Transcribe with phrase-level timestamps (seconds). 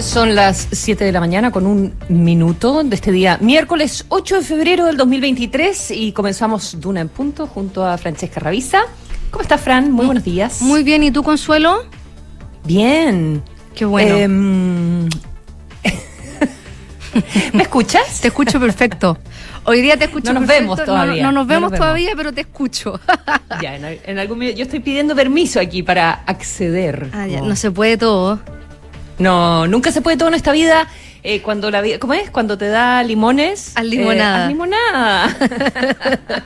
[0.00, 4.42] Son las 7 de la mañana con un minuto de este día, miércoles 8 de
[4.42, 8.82] febrero del 2023 y comenzamos Duna en punto junto a Francesca Ravisa.
[9.30, 9.90] ¿Cómo estás, Fran?
[9.90, 10.60] Muy buenos días.
[10.62, 11.84] Muy bien, ¿y tú, Consuelo?
[12.64, 13.42] Bien.
[13.74, 14.16] Qué bueno.
[14.16, 15.04] Em,
[17.52, 18.20] ¿Me escuchas?
[18.20, 19.18] Te escucho perfecto.
[19.64, 20.74] Hoy día te escucho No nos perfecto.
[20.74, 21.22] vemos todavía.
[21.22, 21.86] No, no nos No vemos nos vemos.
[21.86, 23.00] todavía, pero te escucho.
[23.62, 27.10] Ya, en, en algún yo estoy pidiendo permiso aquí para acceder.
[27.12, 28.40] Ah, ya, Como- no se puede todo.
[29.18, 30.88] No, nunca se puede todo en esta vida.
[31.22, 32.30] eh, cuando la vida, ¿cómo es?
[32.30, 33.72] Cuando te da limones.
[33.76, 34.38] Haz limonada.
[34.38, 35.36] eh, haz limonada.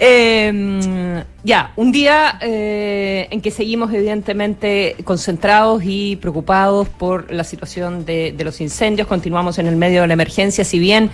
[0.00, 8.04] Eh, ya, un día eh, en que seguimos evidentemente concentrados y preocupados por la situación
[8.04, 9.08] de, de los incendios.
[9.08, 11.10] Continuamos en el medio de la emergencia, si bien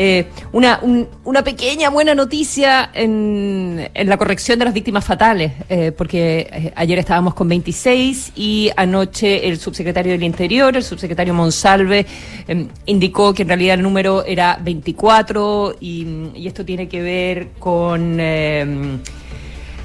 [0.00, 5.50] eh, una, un- una pequeña buena noticia en, en la corrección de las víctimas fatales,
[5.68, 11.34] eh, porque eh, ayer estábamos con 26 y anoche el subsecretario del Interior, el subsecretario
[11.34, 12.06] Monsalve,
[12.46, 16.06] eh, indicó que en realidad el número era 24 y,
[16.46, 18.18] esto tiene que ver con...
[18.20, 18.98] eh,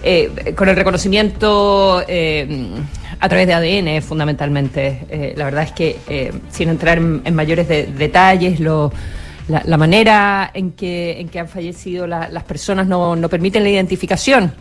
[0.04, 2.68] eh, con el reconocimiento eh,
[3.20, 5.00] a través de ADN fundamentalmente.
[5.10, 8.92] Eh, la verdad es que, eh, sin entrar en, en mayores de- detalles, lo,
[9.48, 13.64] la, la manera en que, en que han fallecido la- las personas no, no permiten
[13.64, 14.54] la identificación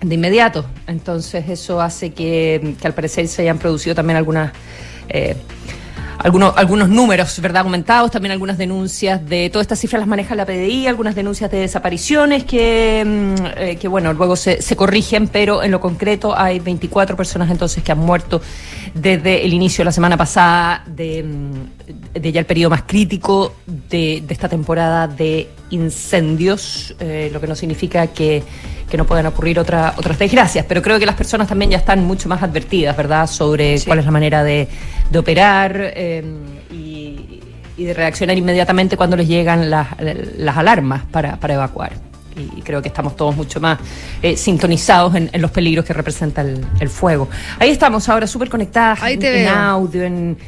[0.00, 0.64] de inmediato.
[0.86, 4.52] Entonces eso hace que, que al parecer se hayan producido también algunas...
[5.08, 5.36] eh,
[6.22, 7.62] algunos, algunos números, ¿verdad?
[7.62, 11.58] Aumentados, también algunas denuncias de todas estas cifras las maneja la PDI, algunas denuncias de
[11.58, 16.60] desapariciones que, mm, eh, que bueno, luego se, se corrigen, pero en lo concreto hay
[16.60, 18.42] 24 personas entonces que han muerto
[18.94, 23.54] desde el inicio de la semana pasada, de, mm, de ya el periodo más crítico
[23.66, 28.42] de, de esta temporada de incendios, eh, lo que no significa que,
[28.90, 32.04] que no puedan ocurrir otra, otras desgracias, pero creo que las personas también ya están
[32.04, 33.86] mucho más advertidas, ¿verdad?, sobre Sí.
[33.86, 34.68] cuál es la manera de,
[35.10, 36.22] de operar eh,
[36.72, 37.40] y,
[37.76, 39.88] y de reaccionar inmediatamente cuando les llegan las,
[40.36, 41.92] las alarmas para, para evacuar.
[42.56, 43.78] Y creo que estamos todos mucho más
[44.22, 47.28] eh, sintonizados en, en los peligros que representa el, el fuego.
[47.58, 49.54] Ahí estamos ahora súper conectadas Ahí en, te en veo.
[49.54, 50.38] audio, en...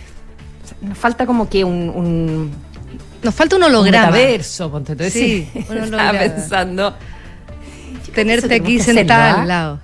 [0.81, 2.51] Nos falta como que un, un,
[3.23, 4.07] Nos falta un un holograma.
[4.11, 5.05] metaverso, ponte tú.
[5.05, 6.19] Sí, Sí, un estaba holograma.
[6.19, 6.95] pensando...
[8.15, 9.81] Tenerte aquí sentada al lado.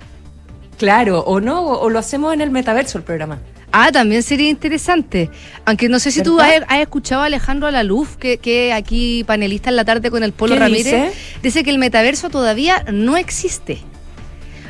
[0.77, 3.39] Claro, o no, o, o lo hacemos en el metaverso el programa.
[3.71, 5.29] Ah, también sería interesante.
[5.65, 6.67] Aunque no sé si tú has, ¿Verdad?
[6.71, 10.55] has escuchado a Alejandro Alaluf, que, que aquí panelista en la tarde con el Polo
[10.55, 11.11] ¿Qué Ramírez, dice?
[11.43, 13.79] dice que el metaverso todavía no existe.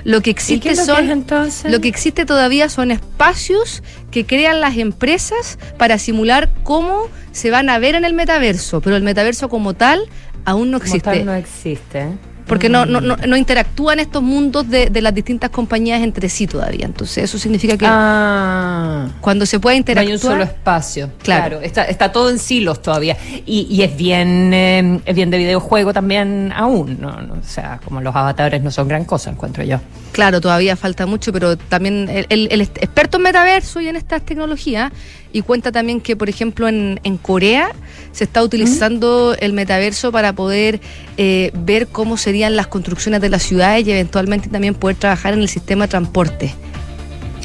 [0.03, 1.63] Lo que ¿Y existe que son es?
[1.65, 7.69] Lo que existe todavía son espacios que crean las empresas para simular cómo se van
[7.69, 10.01] a ver en el metaverso, pero el metaverso como tal
[10.45, 11.09] aún no Como existe.
[11.09, 12.07] tal no existe.
[12.49, 12.91] Porque no, Mm.
[12.91, 16.85] no, no, no interactúan estos mundos de, de las distintas compañías entre sí todavía.
[16.85, 19.07] Entonces eso significa que Ah.
[19.21, 20.13] cuando se pueda No hay interactuar...
[20.15, 21.11] un solo espacio.
[21.23, 21.39] Claro.
[21.59, 21.61] Claro.
[21.61, 23.15] está, está todo en silos todavía.
[23.45, 26.97] Y, y es bien eh, es bien de videojuego también aún.
[26.99, 27.21] ¿no?
[27.21, 29.79] No, O sea, como los avatares no son gran cosa, encuentro yo.
[30.11, 34.23] Claro, todavía falta mucho, pero también el, el- el experto en metaverso y en estas
[34.23, 34.91] tecnologías,
[35.31, 37.69] y cuenta también que, por ejemplo, en, en Corea
[38.11, 40.79] se está utilizando el metaverso para poder
[41.17, 45.39] eh, ver cómo serían las construcciones de las ciudades y eventualmente también poder trabajar en
[45.41, 46.53] el sistema de transporte.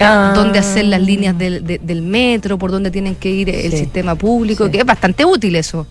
[0.00, 0.32] Ah.
[0.34, 3.78] Dónde hacer las líneas del, de- del metro, por dónde tienen que ir el Sí,
[3.78, 4.72] sistema público, sí.
[4.72, 5.86] que es bastante útil eso.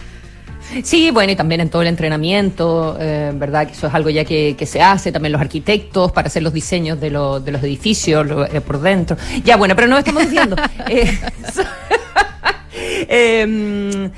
[0.84, 3.68] Sí, bueno, y también en todo el entrenamiento, eh, ¿verdad?
[3.68, 6.52] Que eso es algo ya que, que se hace, también los arquitectos para hacer los
[6.54, 9.16] diseños de, lo- de los edificios lo- eh, por dentro.
[9.46, 10.56] Ya, bueno, pero no estamos diciendo.
[10.90, 11.18] Eh,
[13.08, 14.10] Em,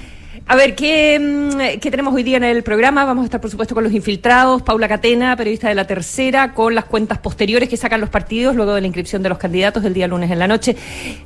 [0.47, 3.03] a ver, ¿qué, mm, ¿qué tenemos hoy día en el programa?
[3.03, 4.61] Vamos a estar, por supuesto, con los infiltrados.
[4.61, 8.75] Paula Catena, periodista de La Tercera, con las cuentas posteriores que sacan los partidos luego
[8.75, 10.75] de la inscripción de los candidatos el día lunes en la noche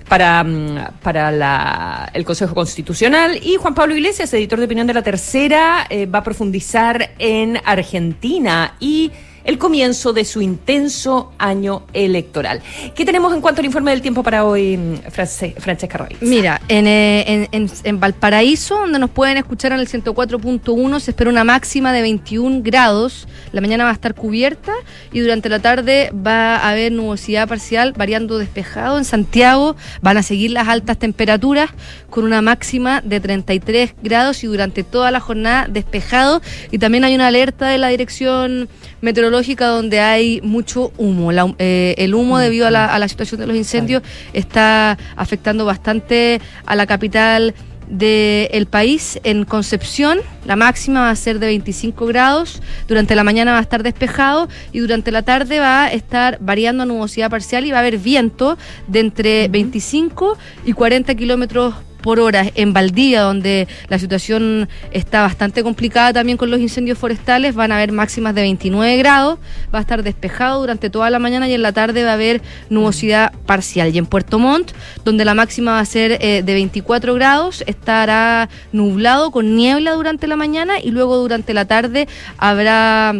[0.07, 3.37] para, mm, para la- el Consejo Constitucional.
[3.43, 7.59] Y Juan Pablo Iglesias, editor de opinión de La Tercera, eh, va a profundizar en
[7.65, 9.11] Argentina y
[9.49, 12.61] el comienzo de su intenso año electoral.
[12.95, 16.15] ¿Qué tenemos en cuanto al informe del tiempo para hoy, mm, France- Francesca Roy?
[16.21, 21.31] Mira, eh, en, en- en Valparaíso, donde nos pueden escuchar en el 104.1, se espera
[21.31, 23.27] una máxima de 21 grados.
[23.51, 24.71] La mañana va a estar cubierta
[25.11, 28.99] y durante la tarde va a haber nubosidad parcial variando despejado.
[28.99, 31.71] En Santiago van a seguir las altas temperaturas
[32.11, 36.41] con una máxima de 33 grados y durante toda la jornada despejado.
[36.69, 38.69] Y también hay una alerta de la dirección
[39.01, 41.31] meteorológica donde hay mucho humo.
[41.31, 44.03] La- eh, el humo debido a la, a la situación de los incendios
[44.33, 47.53] está afectando bastante a la capital
[47.89, 49.19] del país.
[49.23, 52.61] En Concepción, la máxima va a ser de 25 grados.
[52.87, 56.83] Durante la mañana va a estar despejado y durante la tarde va a estar variando
[56.83, 58.57] a nubosidad parcial y va a haber viento
[58.87, 65.63] de entre 25 y 40 kilómetros por hora en Valdivia, donde la situación está bastante
[65.63, 69.39] complicada también con los incendios forestales, van a haber máximas de 29 grados,
[69.73, 72.41] va a estar despejado durante toda la mañana y en la tarde va a haber
[72.69, 73.93] nubosidad parcial.
[73.93, 74.71] Y en Puerto Montt,
[75.03, 80.27] donde la máxima va a ser eh, de 24 grados, estará nublado con niebla durante
[80.27, 82.07] la mañana y luego durante la tarde
[82.37, 83.13] habrá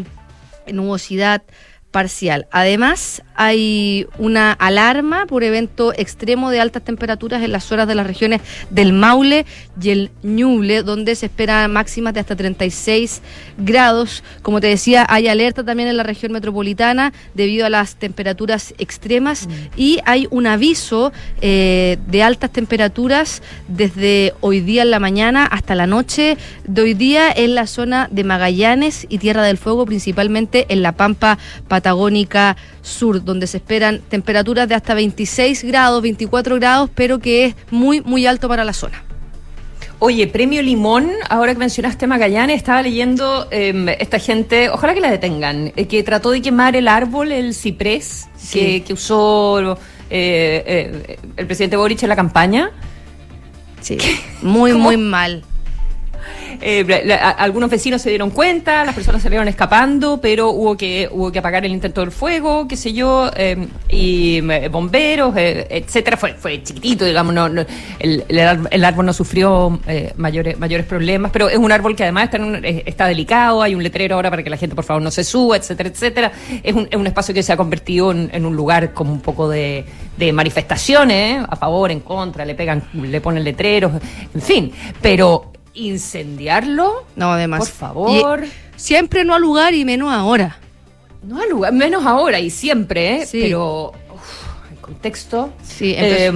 [0.72, 1.42] nubosidad
[1.92, 2.46] parcial.
[2.52, 8.06] Además, hay una alarma por evento extremo de altas temperaturas en las zonas de las
[8.06, 9.46] regiones del Maule
[9.82, 13.22] y el Ñuble, donde se esperan máximas de hasta 36
[13.58, 14.24] grados.
[14.44, 19.48] Como te decía, hay alerta también en la región metropolitana debido a las temperaturas extremas
[19.48, 19.52] mm.
[19.76, 25.74] y hay un aviso eh, de altas temperaturas desde hoy día en la mañana hasta
[25.76, 30.66] la noche de hoy día en la zona de Magallanes y Tierra del Fuego, principalmente
[30.70, 31.38] en la Pampa
[31.80, 37.56] Patagónica Sur, donde se esperan temperaturas de hasta 26 grados, 24 grados, pero que es
[37.72, 39.04] muy, muy alto para la zona.
[40.00, 45.12] Oye, premio Limón, ahora que mencionaste Magallanes, estaba leyendo em, esta gente, ojalá que la
[45.12, 49.78] detengan, eh, que trató de quemar el árbol, el ciprés, que, usó
[50.10, 52.72] eh, eh, el presidente Boric en la campaña.
[53.82, 53.98] Sí,
[54.42, 55.44] muy, muy mal.
[56.62, 61.40] Eh, algunos vecinos se dieron cuenta, las personas salieron escapando, pero hubo que hubo que
[61.40, 66.18] apagar el intento del fuego, qué sé yo, em, y eh, bomberos, eh, etcétera.
[66.18, 67.66] Fue, fue chiquitito, digamos, no, el,
[68.30, 69.80] el, árbol no sufrió
[70.18, 72.40] mayores mayores problemas, pero es un árbol que además está,
[72.86, 75.58] está delicado, hay un letrero ahora para que la gente por favor no se suba,
[75.58, 76.32] etcétera, etcétera.
[76.64, 79.50] Es un, es un espacio que se ha convertido en, un lugar como un poco
[79.50, 79.86] de,
[80.18, 83.92] de manifestaciones, a favor, en contra, le pegan, le ponen letreros,
[84.34, 84.72] en fin,
[85.02, 87.06] pero incendiarlo.
[87.16, 87.60] No, además.
[87.60, 88.44] Por favor.
[88.76, 90.58] siempre no al lugar y menos ahora.
[91.24, 93.28] No al lugar, menos ahora y siempre, ¿eh?
[93.32, 93.92] Pero
[94.72, 95.52] el contexto.
[95.64, 96.32] Sí, eh,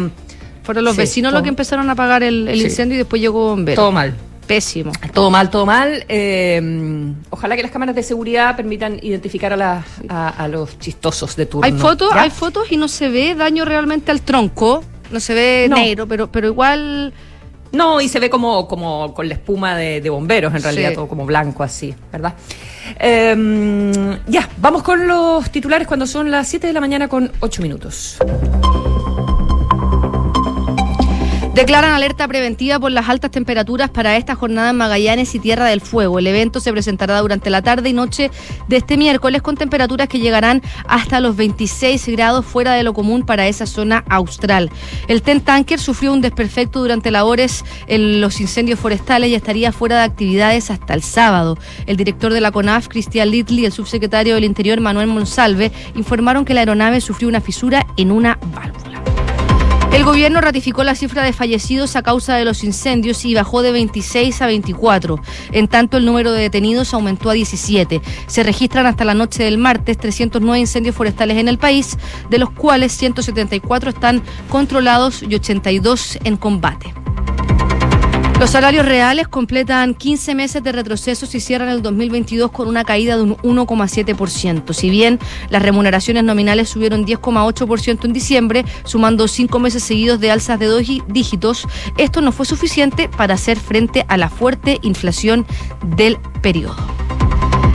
[0.63, 3.81] fueron los vecinos los que empezaron a apagar el, incendio y después llegó bombero.
[3.81, 4.13] Todo mal.
[4.47, 4.91] Pésimo.
[5.13, 6.06] Todo mal, todo mal.
[6.09, 6.62] Eh,
[7.29, 11.65] ojalá que las cámaras de seguridad permitan identificar a, a, los chistosos de turno.
[11.65, 14.83] Hay fotos, hay fotos y no se ve daño realmente al tronco.
[15.12, 17.13] No se ve negro, pero, pero igual
[17.74, 21.25] no, y se ve como, como con la espuma de, bomberos, en realidad, todo como
[21.25, 22.36] blanco así, ¿verdad?
[23.00, 23.92] Em,
[24.28, 28.20] ya, vamos con los titulares cuando son las 7 de la mañana con 8 minutos.
[31.53, 35.81] Declaran alerta preventiva por las altas temperaturas para esta jornada en Magallanes y Tierra del
[35.81, 36.17] Fuego.
[36.17, 38.31] El evento se presentará durante la tarde y noche
[38.67, 43.23] de este miércoles con temperaturas que llegarán hasta los 26 grados fuera de lo común
[43.23, 44.71] para esa zona austral.
[45.07, 49.97] El Ten Tanker sufrió un desperfecto durante labores en los incendios forestales y estaría fuera
[49.97, 51.59] de actividades hasta el sábado.
[51.85, 56.45] El director de la CONAF, Cristian Little, y el subsecretario del Interior, Manuel Monsalve, informaron
[56.45, 58.93] que la aeronave sufrió una fisura en una válvula.
[59.94, 63.72] El gobierno ratificó la cifra de fallecidos a causa de los incendios y bajó de
[63.72, 65.19] 26 a 24.
[65.51, 68.01] En tanto, el número de detenidos aumentó a 17.
[68.25, 72.00] Se registran hasta la noche del martes 309 incendios forestales en el país,
[72.31, 76.92] de los cuales 174 están controlados y 82 en combate.
[78.44, 83.16] Los salarios reales completan 15 meses de retrocesos y cierran el 2022 con una caída
[83.16, 84.74] de un 1,7%.
[84.74, 85.18] Si bien
[85.50, 90.84] las remuneraciones nominales subieron 10,8% en diciembre, sumando cinco meses seguidos de alzas de dos
[91.08, 91.65] dígitos,
[91.96, 95.46] esto no fue suficiente para hacer frente a la fuerte inflación
[95.96, 96.75] del periodo.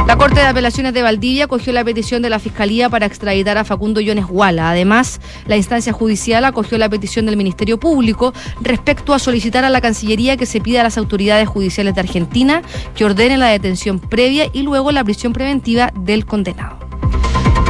[0.09, 3.65] La Corte de Apelaciones de Valdivia acogió la petición de la Fiscalía para extraditar a
[3.65, 4.71] Facundo Yones Guala.
[4.71, 9.83] Además, la instancia judicial acogió la petición del Ministerio Público respecto a solicitar a la
[9.83, 12.63] Cancillería que se pida a las autoridades judiciales de Argentina
[12.97, 16.88] que ordenen la detención previa y luego la prisión preventiva del condenado.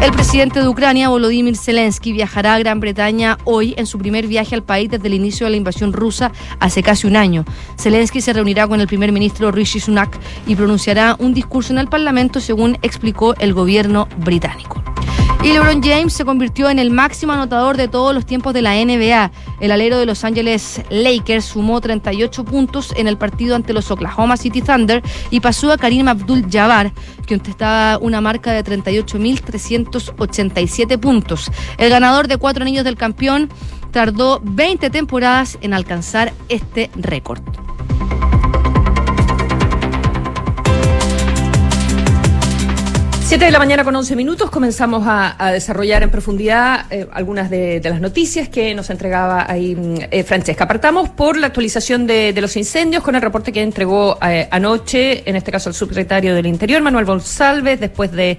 [0.01, 4.55] El presidente de Ucrania, Volodymyr Zelensky, viajará a Gran Bretaña hoy en su primer viaje
[4.55, 7.45] al país desde el inicio de la invasión rusa hace casi un año.
[7.77, 11.89] Zelensky se reunirá con el primer ministro Rishi Sunak y pronunciará un discurso en el
[11.89, 14.81] Parlamento, según explicó el gobierno británico.
[15.43, 18.75] Y LeBron James se convirtió en el máximo anotador de todos los tiempos de la
[18.75, 19.31] NBA.
[19.61, 24.37] El alero de Los Ángeles Lakers sumó 38 puntos en el partido ante los Oklahoma
[24.37, 26.91] City Thunder y pasó a Karim Abdul-Jabbar,
[27.25, 31.53] que ostentaba una marca de 38.387 puntos.
[31.79, 33.49] El ganador de cuatro anillos del campeón
[33.93, 37.43] tardó 20 temporadas en alcanzar este récord.
[43.29, 47.79] 7 de la mañana con 11 minutos comenzamos a, desarrollar en profundidad eh, algunas de,
[47.85, 50.65] las noticias que nos entregaba ahí mm, eh, Francesca.
[50.65, 55.37] Apartamos por la actualización de, los incendios con el reporte que entregó eh, anoche, en
[55.37, 58.39] este caso el subsecretario del Interior, Manuel González, después de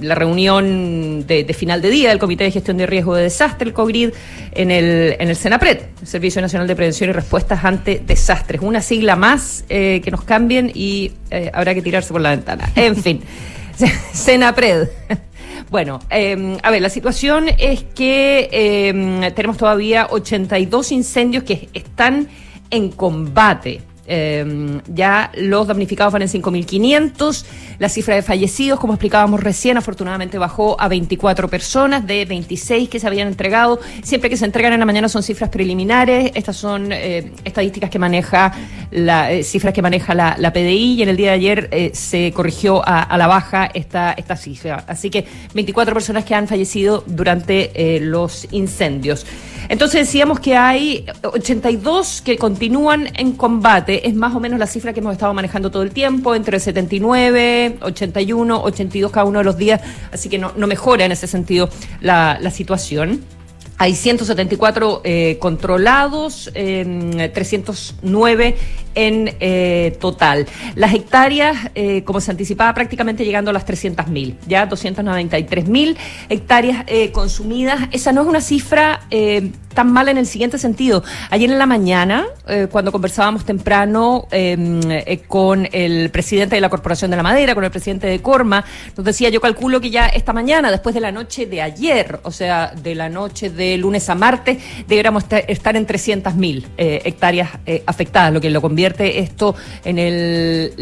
[0.00, 3.72] la reunión de, final de día del Comité de Gestión de Riesgo de Desastre, el
[3.72, 4.10] COGRID,
[4.50, 8.62] en el, en el Servicio Nacional de Prevención y Respuestas ante Desastres.
[8.62, 11.12] Una sigla más que nos cambien y
[11.52, 12.68] habrá que tirarse por la ventana.
[12.74, 13.22] En fin.
[14.12, 14.88] Senapred.
[15.70, 22.28] Bueno, em, a ver, la situación es que em, tenemos todavía 82 incendios que están
[22.70, 23.80] en combate.
[24.06, 27.44] Em, ya los damnificados van en 5.500.
[27.78, 33.00] La cifra de fallecidos, como explicábamos recién, afortunadamente bajó a 24 personas de 26 que
[33.00, 33.80] se habían entregado.
[34.02, 36.32] Siempre que se entregan en la mañana son cifras preliminares.
[36.34, 38.52] Estas son eh, estadísticas que maneja,
[38.90, 42.30] la, eh, cifras que maneja la, PDI y en el día de ayer eh, se
[42.32, 44.84] corrigió a, la baja esta, esta cifra.
[44.86, 49.26] Así que 24 personas que han fallecido durante los incendios.
[49.68, 53.93] Entonces decíamos que hay 82 que continúan en combate.
[54.02, 57.78] Es más o menos la cifra que hemos estado manejando todo el tiempo, entre 79,
[57.80, 59.80] 81, 82 cada uno de los días.
[60.12, 61.68] Así que no, mejora en ese sentido
[62.00, 63.22] la, situación.
[63.76, 68.56] Hay 174 eh, controlados, 309
[68.94, 70.46] en eh, total.
[70.74, 75.96] Las hectáreas, eh, como se anticipaba, prácticamente llegando a las 300.000, ya 293.000
[76.28, 77.88] hectáreas consumidas.
[77.92, 79.00] Esa no es una cifra
[79.74, 81.02] tan mala en el siguiente sentido.
[81.30, 82.26] Ayer en la mañana,
[82.70, 84.80] cuando conversábamos temprano em,
[85.26, 88.64] con el presidente de la Corporación de la Madera, con el presidente de Corma,
[88.96, 92.30] nos decía, yo calculo que ya esta mañana, después de la noche de ayer, o
[92.30, 97.82] sea, de la noche de lunes a martes, deberíamos estar en 300.000 eh, hectáreas eh,
[97.86, 100.72] afectadas, lo que lo convierte esto en el,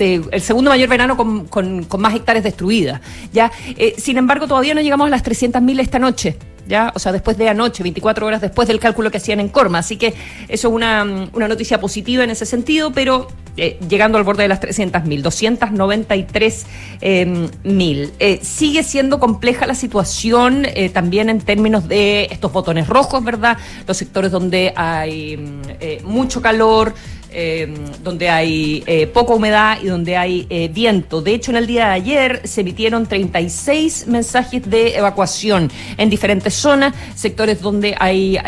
[0.00, 3.00] el segundo mayor verano con, con, más hectáreas destruidas.
[3.32, 3.50] ¿ya?
[3.76, 6.36] Eh, sin embargo, todavía no llegamos a las 300.000 esta noche.
[6.68, 6.92] ¿Ya?
[6.94, 9.78] O sea, después de anoche, 24 horas después del cálculo que hacían en Corma.
[9.78, 10.14] Así que
[10.46, 14.48] eso es una, una noticia positiva en ese sentido, pero eh, llegando al borde de
[14.48, 16.66] las 300.000, 293.000.
[17.00, 23.24] Eh, eh, sigue siendo compleja la situación eh, también en términos de estos botones rojos,
[23.24, 23.58] ¿verdad?
[23.86, 26.94] Los sectores donde hay mm, mucho calor,
[27.32, 27.72] eh,
[28.02, 31.22] donde hay eh, poca humedad y donde hay eh, viento.
[31.22, 36.54] De hecho, en el día de ayer se emitieron 36 mensajes de evacuación en diferentes
[36.54, 38.38] zonas, sectores donde hay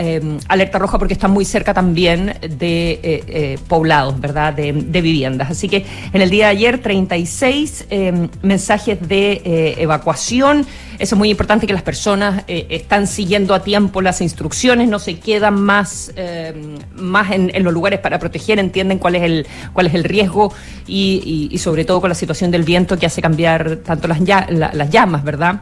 [0.48, 4.52] alerta roja porque están muy cerca también de poblados, ¿verdad?
[4.52, 5.50] De, viviendas.
[5.50, 7.86] Así que en el día de ayer 36
[8.42, 10.66] mensajes de evacuación.
[11.02, 15.00] Eso es muy importante que las personas eh, están siguiendo a tiempo las instrucciones, no
[15.00, 16.54] se quedan más, eh,
[16.94, 20.52] más en, los lugares para proteger, entienden cuál es el, cuál es el riesgo
[20.86, 25.22] y, sobre todo con la situación del viento que hace cambiar tanto las, las llamas,
[25.22, 25.60] ¿verdad?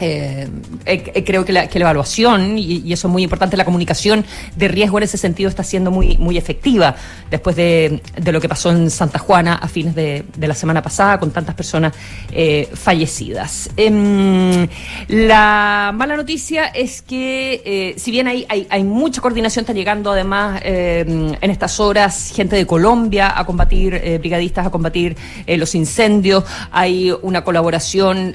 [0.00, 0.48] Eh,
[0.86, 4.24] eh, creo que la, evaluación, y, eso es muy importante, la comunicación
[4.56, 6.96] de riesgo en ese sentido está siendo muy, muy efectiva
[7.30, 11.30] después de, lo que pasó en Santa Juana a fines de, la semana pasada con
[11.30, 11.92] tantas personas
[12.32, 13.70] eh, fallecidas.
[13.76, 14.66] Em,
[15.08, 21.34] la mala noticia es que si bien hay, hay, mucha coordinación, está llegando además em,
[21.40, 25.16] en estas horas gente de Colombia a combatir, brigadistas a combatir
[25.46, 28.34] los incendios, hay una colaboración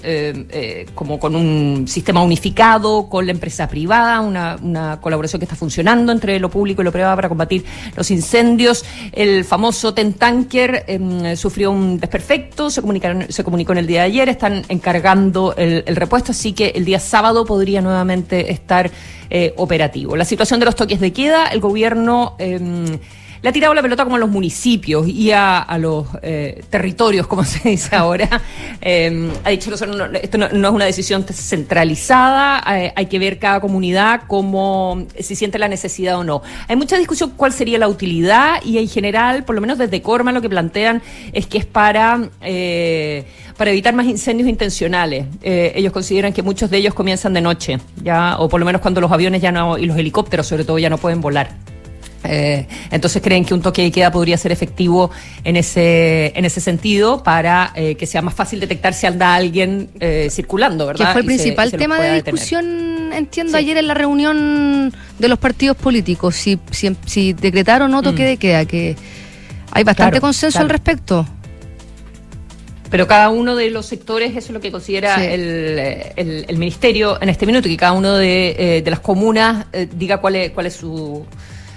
[0.93, 1.54] como con un
[1.87, 6.81] sistema unificado con la empresa privada, una, una, colaboración que está funcionando entre lo público
[6.81, 8.85] y lo privado para combatir los incendios.
[9.11, 14.05] El famoso Tentanker em, sufrió un desperfecto, se, comunicaron, se comunicó en el día de
[14.07, 18.91] ayer, están encargando el, repuesto, así que el día sábado podría nuevamente estar
[19.29, 20.15] eh, operativo.
[20.15, 22.35] La situación de los toques de queda, el gobierno...
[22.39, 22.99] Em,
[23.45, 27.45] le ha tirado la pelota como a los municipios y a, los eh, territorios, como
[27.45, 28.41] se dice ahora.
[28.81, 29.75] Eh, ha dicho que
[30.23, 35.59] esto no, es una decisión centralizada, eh, hay que ver cada comunidad cómo si siente
[35.59, 36.41] la necesidad o no.
[36.67, 40.31] Hay mucha discusión cuál sería la utilidad y en general, por lo menos desde Corma,
[40.31, 45.27] lo que plantean es que es para para evitar más incendios intencionales.
[45.43, 49.01] ellos consideran que muchos de ellos comienzan de noche, ya, o por lo menos cuando
[49.01, 51.74] los aviones ya no, y los helicópteros sobre todo ya no pueden volar.
[52.27, 55.11] Eh, entonces creen que un toque de queda podría ser efectivo
[55.43, 59.89] en ese, en ese sentido para eh, que sea más fácil detectar si anda alguien
[59.99, 61.07] eh, circulando, ¿verdad?
[61.07, 65.77] Que fue el principal tema de discusión, entiendo, ayer en la reunión de los partidos
[65.77, 66.59] políticos, si,
[67.05, 68.27] si, decretaron o no toque mm.
[68.27, 68.95] de queda, que
[69.71, 71.25] hay bastante consenso al respecto.
[72.89, 77.29] Pero cada uno de los sectores, eso es lo que considera el, el, ministerio en
[77.29, 79.65] este minuto, que cada uno de, de las comunas
[79.95, 81.25] diga cuál es, cuál es su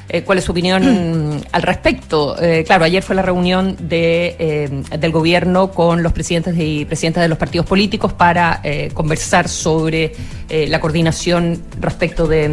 [0.08, 2.40] eh, cuál es su opinión al respecto.
[2.40, 7.22] Eh, claro, ayer fue la reunión de, eh, del gobierno con los presidentes y presidentas
[7.22, 8.62] de los partidos políticos para
[8.94, 10.12] conversar sobre
[10.48, 12.50] la coordinación respecto de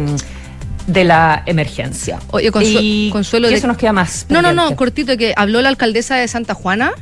[0.86, 2.20] de la emergencia.
[2.30, 4.26] Oye, y, Consuelo, eso nos queda más.
[4.28, 6.92] No, no, no, cortito, que habló la alcaldesa de Santa Juana.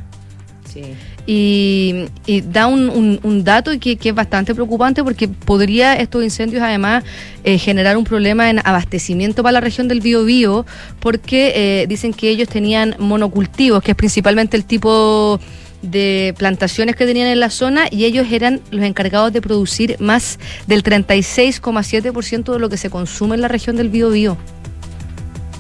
[0.73, 0.95] Sí.
[1.27, 2.07] Y,
[2.49, 7.03] da un, dato que, que, es bastante preocupante porque podría estos incendios además
[7.45, 10.67] eh, generar un problema en abastecimiento para la región del Biobío
[11.01, 15.41] porque eh, dicen que ellos tenían monocultivos, que es principalmente el tipo
[15.81, 20.39] de plantaciones que tenían en la zona y ellos eran los encargados de producir más
[20.67, 24.35] del 36,7% de lo que se consume en la región del Biobío.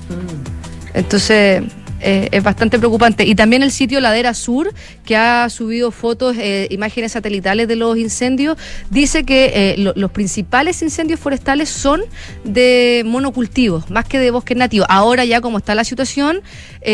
[0.08, 0.94] Mm.
[0.94, 1.62] Entonces,
[2.04, 3.24] eh, es bastante preocupante.
[3.24, 4.72] Y también el sitio Ladera Sur,
[5.06, 8.58] que ha subido fotos, eh, imágenes satelitales de los incendios,
[8.90, 12.02] dice que eh, los principales incendios forestales son
[12.44, 14.86] de monocultivos, más que de bosques nativos.
[14.90, 16.42] Ahora ya como está la situación,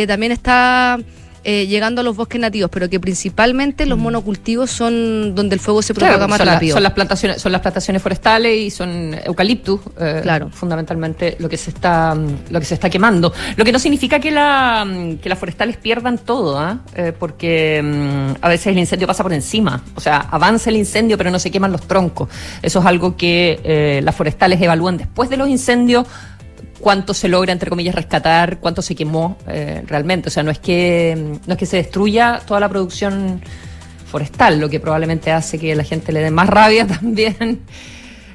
[0.06, 0.98] también está
[1.42, 4.02] eh, llegando a los bosques nativos, pero que principalmente los mm.
[4.02, 6.74] monocultivos son donde el fuego se propaga más rápido.
[6.74, 10.50] son las plantaciones, son las plantaciones forestales y son eucaliptus, eh, claro.
[10.50, 13.32] fundamentalmente lo que se está lo que se está quemando.
[13.56, 14.86] Lo que no significa que la
[15.22, 16.80] que las forestales pierdan todo, ¿ah?
[16.94, 21.16] eh, porque mm, a veces el incendio pasa por encima, o sea, avanza el incendio
[21.16, 22.28] pero no se queman los troncos.
[22.60, 26.06] Eso es algo que las forestales evalúan después de los incendios
[26.80, 30.28] cuánto se logra, entre comillas, rescatar, cuánto se quemó eh, realmente.
[30.28, 33.40] O sea, no es, que, no es que se destruya toda la producción
[34.06, 37.60] forestal, lo que probablemente hace que la gente le dé más rabia también.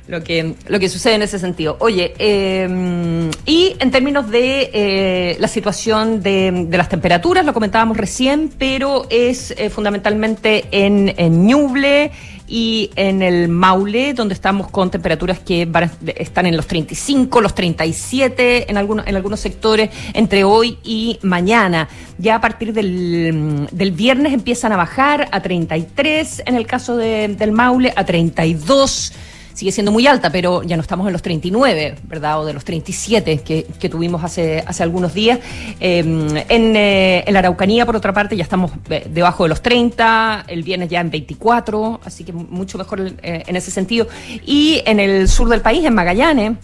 [0.08, 1.78] Lo que, lo que sucede en ese sentido.
[1.80, 7.98] Oye, eh, y en términos de eh, la situación de, de, las temperaturas, lo comentábamos
[7.98, 12.12] recién, pero es fundamentalmente en, en Ñuble,
[12.48, 15.70] y en el Maule, donde estamos con temperaturas que
[16.16, 21.88] están en los 35, los 37 en algunos, en algunos sectores entre hoy y mañana.
[22.18, 27.28] Ya a partir del, del viernes empiezan a bajar a 33 en el caso de,
[27.30, 29.14] del Maule, a 32
[29.56, 32.42] sigue siendo muy alta, pero ya no estamos en los 39, ¿verdad?
[32.42, 35.40] O de los 37 que, que tuvimos hace, hace algunos días.
[35.80, 40.64] Em, en, eh, Araucanía, por otra parte, ya estamos eh, debajo de los 30, el
[40.64, 44.08] viernes ya en 24, así que mucho mejor eh, en ese sentido.
[44.46, 46.58] Y en el sur del país, en Magallanes,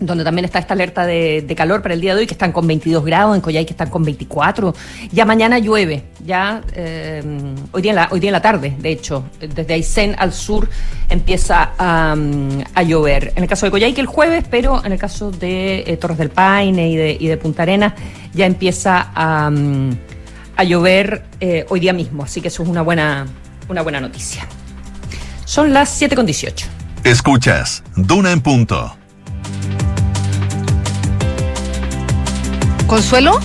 [0.00, 2.66] donde también está esta alerta de, calor para el día de hoy, que están con
[2.66, 4.74] 22 grados, en Coyhai que están con 24.
[5.10, 7.22] Ya mañana llueve, ya eh,
[7.72, 10.68] hoy, día en la, hoy día en la tarde, de hecho, desde Aysén al sur
[11.08, 12.14] empieza a,
[12.82, 13.32] llover.
[13.36, 16.18] En el caso de Coyhai que el jueves, pero en el caso de eh, Torres
[16.18, 17.94] del Paine y de, y de Punta Arenas
[18.32, 19.50] ya empieza a,
[20.58, 23.26] a llover eh, hoy día mismo, así que eso es una buena,
[23.68, 24.46] una buena noticia.
[25.44, 26.66] Son las 7.18.
[27.04, 28.96] Escuchas, Duna en punto.
[32.86, 33.38] Consuelo.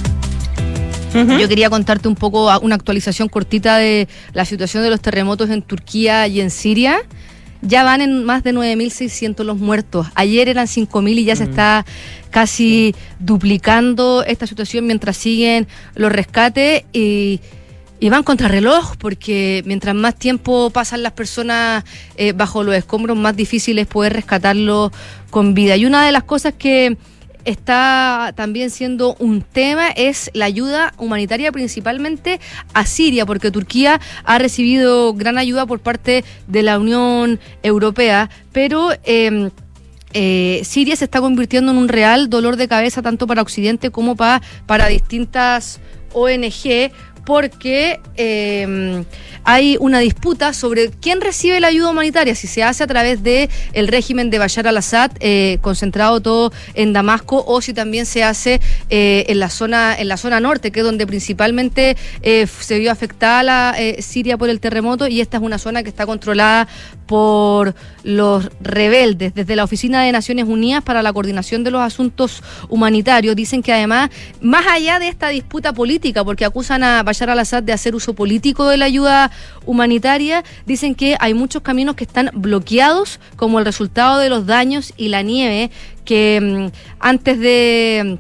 [1.13, 5.61] Yo quería contarte un poco una actualización cortita de la situación de los terremotos en
[5.61, 7.01] Turquía y en Siria.
[7.61, 10.07] Ya van en más de 9.600 los muertos.
[10.15, 11.49] Ayer eran 5.000 y ya se mm.
[11.49, 11.85] está
[12.31, 17.39] casi duplicando esta situación mientras siguen los rescates y,
[18.09, 21.85] van contra reloj porque mientras más tiempo pasan las personas
[22.17, 24.91] eh, bajo los escombros, más difícil es poder rescatarlos
[25.33, 25.75] con vida.
[25.75, 26.95] Y una de las cosas que
[27.43, 32.39] está también siendo un tema es la ayuda humanitaria principalmente
[32.75, 38.89] a Siria, porque Turquía ha recibido gran ayuda por parte de la Unión Europea, pero...
[39.03, 39.49] Em,
[40.15, 44.15] eh, Siria se está convirtiendo en un real dolor de cabeza tanto para Occidente como
[44.15, 45.79] para, para distintas
[46.13, 46.91] ONG
[47.25, 49.03] porque eh,
[49.43, 53.49] hay una disputa sobre quién recibe la ayuda humanitaria, si se hace a través del
[53.73, 58.61] el régimen de Bashar al-Assad, eh, concentrado todo en Damasco, o si también se hace
[58.89, 62.91] eh, en, la zona, en la zona norte, que es donde principalmente eh, se vio
[62.91, 66.67] afectada la, Siria por el terremoto, y esta es una zona que está controlada
[67.05, 69.33] por los rebeldes.
[69.33, 73.73] Desde la Oficina de Naciones Unidas para la Coordinación de los Asuntos Humanitarios dicen que
[73.73, 74.09] además,
[74.41, 78.67] más allá de esta disputa política, porque acusan a Bashar al-Assad de hacer uso político
[78.67, 79.31] de la ayuda
[79.65, 84.93] humanitaria, dicen que hay muchos caminos que están bloqueados como el resultado de los daños
[84.97, 85.71] y la nieve
[86.05, 88.19] que mm, antes de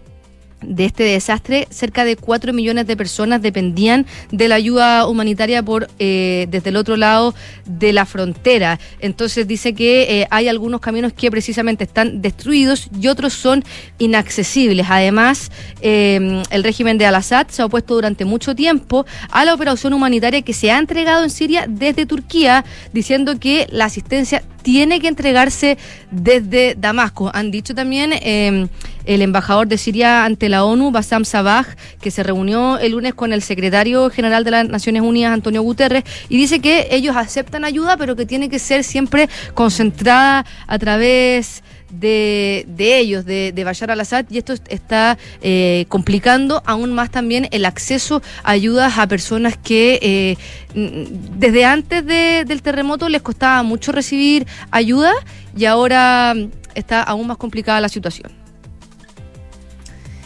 [0.65, 5.89] de este desastre, cerca de 4 millones de personas dependían de la ayuda humanitaria por
[5.99, 7.33] eh, desde el otro lado
[7.65, 8.79] de la frontera.
[8.99, 13.63] Entonces dice que eh, hay algunos caminos que precisamente están destruidos y otros son
[13.99, 14.87] inaccesibles.
[14.89, 19.93] Además, eh, el régimen de Al-Assad se ha opuesto durante mucho tiempo a la operación
[19.93, 25.07] humanitaria que se ha entregado en Siria desde Turquía, diciendo que la asistencia tiene que
[25.07, 25.77] entregarse
[26.09, 27.29] desde Damasco.
[27.33, 28.67] Han dicho también eh,
[29.05, 31.65] el embajador de Siria ante la ONU, Bassam Sabah,
[32.01, 36.03] que se reunió el lunes con el secretario general de las Naciones Unidas, Antonio Guterres,
[36.29, 41.63] y dice que ellos aceptan ayuda, pero que tiene que ser siempre concentrada a través
[41.99, 47.47] de, de ellos, de, de Bashar al-Assad, y esto está eh, complicando aún más también
[47.51, 50.37] el acceso a ayudas a personas que eh,
[50.73, 55.11] desde antes de, del terremoto les costaba mucho recibir ayuda
[55.55, 56.35] y ahora
[56.75, 58.31] está aún más complicada la situación.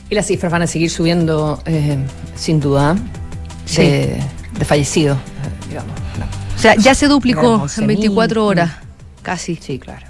[0.10, 1.98] Y las cifras van a seguir subiendo, eh,
[2.36, 2.96] sin duda,
[3.66, 3.82] Sí.
[3.82, 4.24] de,
[4.58, 5.92] de fallecidos, eh, digamos.
[6.18, 6.26] No.
[6.56, 8.48] O sea, ya se duplicó en 24 11.000.
[8.48, 8.72] horas,
[9.22, 9.58] casi.
[9.58, 10.06] Sí, claro.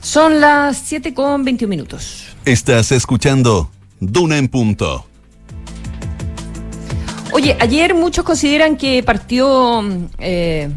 [0.00, 2.26] Son las 7 con 21 minutos.
[2.44, 5.06] Estás escuchando Duna en punto.
[7.32, 10.70] Oye, ayer muchos consideran que partió, mm, eh,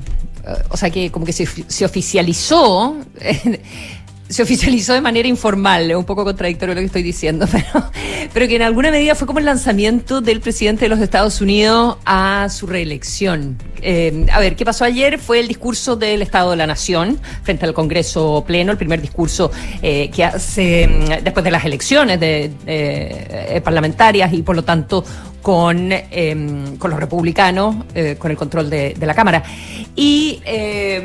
[0.69, 2.97] o sea, que como que se, se oficializó,
[4.33, 7.91] se oficializó de manera informal, es un poco contradictorio lo que estoy diciendo, pero,
[8.33, 11.97] pero que en alguna medida fue como el lanzamiento del presidente de los Estados Unidos
[12.05, 13.57] a su reelección.
[13.81, 15.19] Eh, a ver, ¿qué pasó ayer?
[15.19, 19.51] Fue el discurso del Estado de la Nación frente al Congreso Pleno, el primer discurso
[19.81, 25.03] eh, que hace mm, después de las elecciones de, eh, parlamentarias y por lo tanto
[25.43, 27.75] con, eh, con los republicanos,
[28.17, 29.43] con el control de, la Cámara.
[29.95, 31.03] Y eh,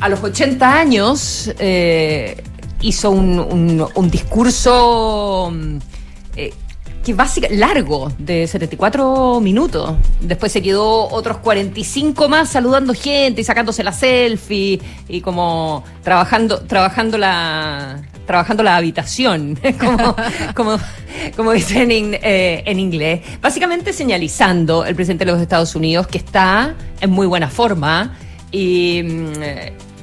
[0.00, 2.42] a los 80 años eh,
[2.80, 5.78] hizo un, discurso mm,
[6.36, 6.52] eh,
[7.04, 9.96] que básica, largo, de 74 minutos.
[10.20, 16.60] Después se quedó otros 45 más saludando gente y sacándose la selfie y como trabajando,
[16.60, 19.58] trabajando la trabajando la habitación,
[20.54, 20.76] como,
[21.34, 23.22] como, dicen en, eh, en inglés.
[23.40, 28.18] Básicamente señalizando el presidente de los Estados Unidos que está en muy buena forma
[28.52, 29.32] y, mm,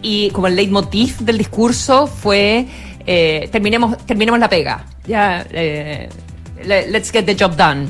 [0.07, 2.67] y como el leitmotiv del discurso fue
[3.07, 4.85] eh, terminemos, terminemos la pega.
[5.07, 6.07] Ya, eh,
[6.63, 7.87] le- let's get the job done.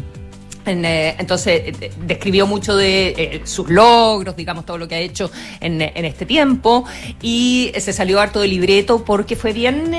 [0.65, 5.82] Eh, entonces, de- describió mucho de sus logros, digamos, todo lo que ha hecho en,
[5.82, 6.86] en este tiempo,
[7.21, 9.93] y se salió harto de libreto porque fue bien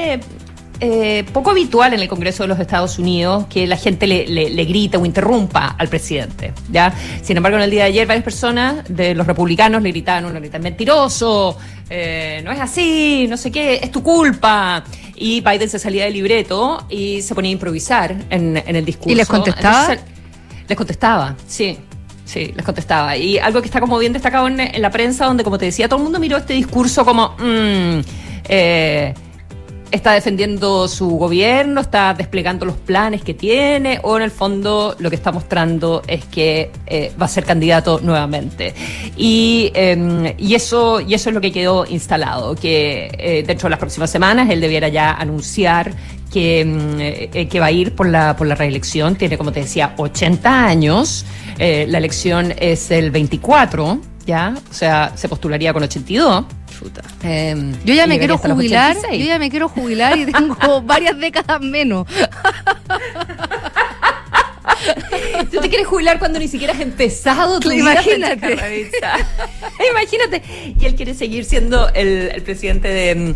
[0.80, 4.50] eh, poco habitual en el Congreso de los Estados Unidos que la gente le, le-
[4.50, 6.52] le grita o interrumpa al presidente.
[6.70, 6.92] ¿ya?
[7.22, 10.34] Sin embargo, en el día de ayer, varias personas de los republicanos le gritaban, uno
[10.34, 11.56] le grita, mentiroso,
[11.88, 14.84] eh, no es así, no sé qué, es tu culpa.
[15.14, 19.10] Y Biden se salía del libreto y se ponía a improvisar en, en el discurso.
[19.12, 19.92] ¿Y les contestaba?
[19.92, 20.04] Entonces,
[20.68, 21.78] les contestaba, sí.
[22.26, 23.16] Sí, les contestaba.
[23.16, 25.88] Y algo que está como bien destacado en, en la prensa, donde, como te decía,
[25.88, 27.36] todo el mundo miró este discurso como.
[27.38, 28.00] mm,
[28.48, 29.14] eh,
[29.90, 35.11] está defendiendo su gobierno, está desplegando los planes que tiene, o en el fondo lo
[35.11, 38.75] que está mostrando es que eh, va a ser candidato nuevamente.
[39.16, 43.70] Y, eh, y, eso, y eso es lo que quedó instalado, que eh, dentro de
[43.70, 45.92] las próximas semanas él debiera ya anunciar
[46.33, 49.16] que, mm, eh, va a ir por la, reelección.
[49.16, 51.25] Tiene, como te decía, 80 años.
[51.59, 54.55] La elección es el 24, ¿ya?
[54.70, 56.44] O sea, se postularía con 82.
[57.22, 59.20] Eh, Yo ya me quiero jubilar, 86.
[59.22, 62.06] yo ya me quiero jubilar y tengo varias décadas menos.
[65.50, 68.52] Tú te quieres jubilar cuando ni siquiera has empezado tu imagínate.
[69.90, 70.42] Imagínate.
[70.78, 73.34] Y él quiere seguir siendo el, el presidente de, mm,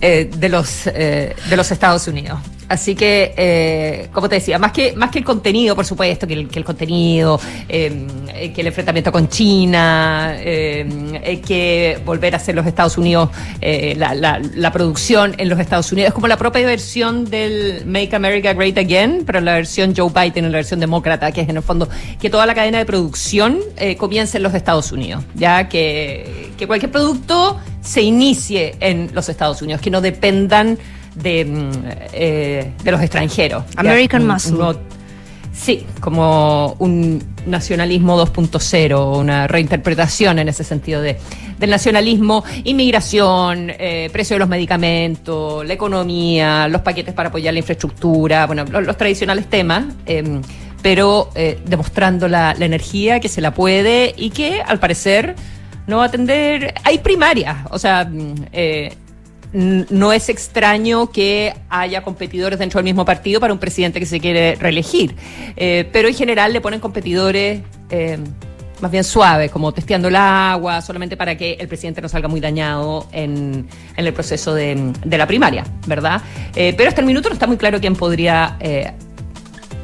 [0.00, 2.38] eh, de, los, eh, de los Estados Unidos.
[2.68, 6.34] Así que, eh, como te decía, más que, más que el contenido, por supuesto, que
[6.34, 12.38] el, que el contenido, eh, eh, que el enfrentamiento con China, eh, que volver a
[12.40, 16.36] ser los Estados Unidos, la, la, la producción en los Estados Unidos, es como la
[16.36, 20.80] propia versión del Make America Great Again, pero la versión Joe Biden, en la versión
[20.80, 21.88] demócrata, que es en el fondo
[22.20, 23.60] que toda la cadena de producción
[23.96, 29.62] comience en los Estados Unidos, ya que, que cualquier producto se inicie en los Estados
[29.62, 30.78] Unidos, que no dependan
[31.16, 31.70] de, mm,
[32.12, 33.64] eh, de los extranjeros.
[33.74, 34.78] Ya, American un- Muscle.
[35.52, 41.16] Sí, como un nacionalismo 2.0, una reinterpretación en ese sentido de,
[41.58, 47.60] del nacionalismo, inmigración, eh, precio de los medicamentos, la economía, los paquetes para apoyar la
[47.60, 50.40] infraestructura, bueno, los, los tradicionales temas, eh,
[50.82, 55.34] pero eh, demostrando la, la energía que se la puede y que al parecer
[55.86, 56.74] no va a atender.
[56.84, 58.92] Hay primarias, o sea, mm, eh,
[59.52, 64.20] no es extraño que haya competidores dentro del mismo partido para un presidente que se
[64.20, 65.14] quiere reelegir,
[65.56, 68.18] Eh, pero en general le ponen competidores eh,
[68.80, 72.40] más bien suaves, como testeando el agua, solamente para que el presidente no salga muy
[72.40, 76.20] dañado en, el proceso de, la primaria, ¿verdad?
[76.54, 78.58] Eh, pero hasta el minuto no está muy claro quién podría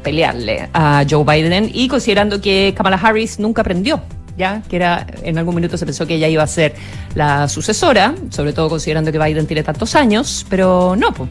[0.02, 4.02] pelearle a Joe Biden y considerando que Kamala Harris nunca aprendió
[4.36, 6.74] ya que era en algún minuto se pensó que ella iba a ser
[7.14, 11.30] la sucesora, sobre todo considerando que Biden tiene tantos años, pero no, pues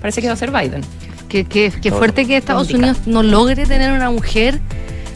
[0.00, 0.82] parece que va a ser Biden.
[1.28, 4.60] Qué, qué, qué fuerte que Estados Unidos no logre tener una mujer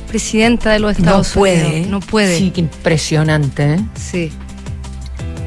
[0.08, 1.88] presidenta de los Estados no puede, Unidos.
[1.88, 2.38] No puede.
[2.38, 3.74] Sí, qué impresionante.
[3.74, 3.80] ¿eh?
[3.94, 4.32] Sí.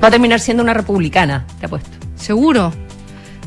[0.03, 1.89] Va a terminar siendo una republicana, te apuesto.
[2.15, 2.71] Seguro.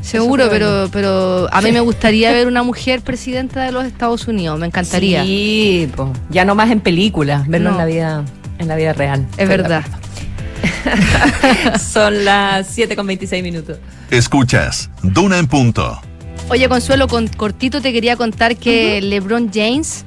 [0.03, 1.73] Seguro, pero, pero a mí Sí.
[1.73, 4.59] me gustaría ver una mujer presidenta de los Estados Unidos.
[4.59, 5.23] Me encantaría.
[5.23, 6.11] Sí, po.
[6.29, 7.75] ya no más en películas, verlo No.
[7.75, 8.25] en la vida,
[8.59, 9.25] en la vida real.
[9.37, 9.83] Es verdad.
[11.79, 13.77] Son las 7 con 26 minutos.
[14.11, 15.99] Escuchas Duna en punto.
[16.49, 20.03] Oye, Consuelo, con cortito te quería contar que LeBron James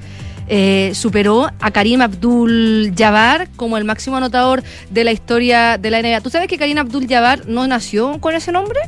[0.48, 6.20] eh, superó a Karim Abdul-Jabbar como el máximo anotador de la historia de la NBA.
[6.20, 8.78] ¿Tú sabes que Karim Abdul-Jabbar no nació con ese nombre?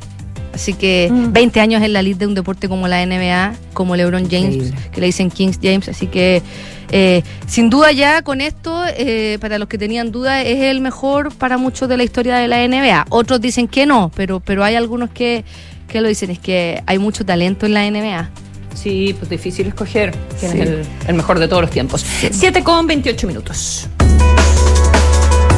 [0.53, 1.33] Así que Mm.
[1.33, 4.79] 20 años en la lid de un deporte como la NBA, como LeBron James, Increíble.
[4.93, 5.89] que le dicen Kings James.
[5.89, 6.43] Así que
[6.91, 11.35] eh, sin duda ya con esto, eh, para los que tenían duda, es el mejor
[11.35, 13.07] para muchos de la historia de la NBA.
[13.11, 15.45] Otros dicen que no, pero, pero hay algunos que,
[15.89, 18.31] que lo dicen, es que hay mucho talento en la NBA.
[18.75, 20.61] Sí, pues difícil escoger quién Sí.
[20.61, 22.05] es el, el mejor de todos los tiempos.
[22.31, 23.89] 7 con 28 minutos.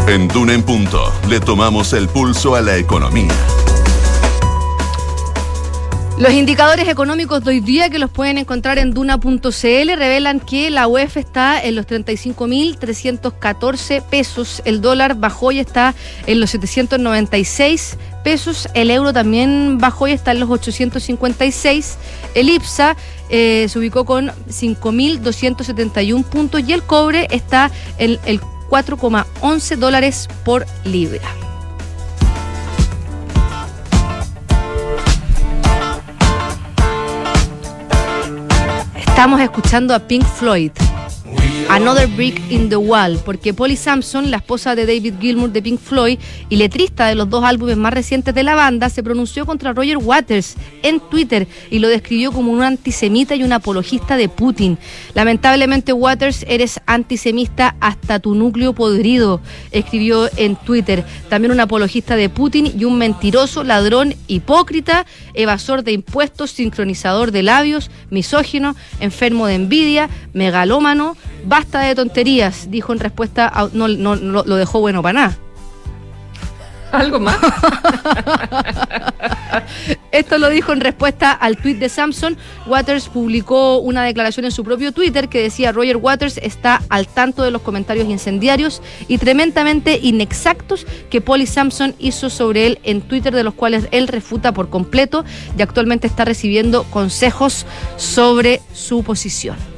[0.08, 3.34] En Duna en punto le tomamos el pulso a la economía.
[6.18, 10.88] Los indicadores económicos de hoy día que los pueden encontrar en duna.cl revelan que la
[10.88, 15.94] UEF está en los 35.314 pesos, el dólar bajó y está
[16.26, 21.98] en los 796 pesos, el euro también bajó y está en los 856,
[22.34, 22.96] el IPSA
[23.30, 30.66] eh, se ubicó con 5.271 puntos y el cobre está en el 4,11 dólares por
[30.84, 31.47] libra.
[39.18, 40.70] Estamos escuchando a Pink Floyd.
[41.70, 45.78] Another Brick in the Wall, porque Polly Sampson, la esposa de David Gilmour de Pink
[45.78, 49.74] Floyd y letrista de los dos álbumes más recientes de la banda, se pronunció contra
[49.74, 54.78] Roger Waters en Twitter y lo describió como un antisemita y un apologista de Putin.
[55.14, 61.04] Lamentablemente, Waters, eres antisemita hasta tu núcleo podrido, escribió en Twitter.
[61.28, 65.04] También un apologista de Putin y un mentiroso, ladrón, hipócrita,
[65.34, 71.16] evasor de impuestos, sincronizador de labios, misógino, enfermo de envidia, megalómano.
[71.58, 73.68] Basta de tonterías, dijo en respuesta a.
[73.72, 75.36] No, no, no lo dejó bueno para nada.
[76.92, 77.36] ¿Algo más?
[80.12, 82.36] Esto lo dijo en respuesta al tuit de Samson.
[82.68, 87.42] Waters publicó una declaración en su propio Twitter que decía Roger Waters está al tanto
[87.42, 93.34] de los comentarios incendiarios y tremendamente inexactos que Polly Sampson hizo sobre él en Twitter,
[93.34, 95.24] de los cuales él refuta por completo
[95.58, 97.66] y actualmente está recibiendo consejos
[97.96, 99.77] sobre su posición.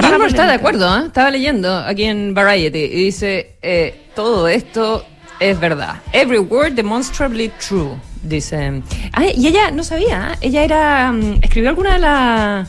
[0.00, 1.06] Gilmore está de acuerdo, ¿eh?
[1.06, 5.04] estaba leyendo aquí en Variety y dice, eh, todo esto
[5.40, 5.96] Es verdad.
[6.12, 8.82] Every word demonstrably true, dice.
[9.12, 10.38] Ah, y ella no sabía, ¿eh?
[10.42, 11.10] ella era.
[11.12, 12.68] mm, escribió alguna de las.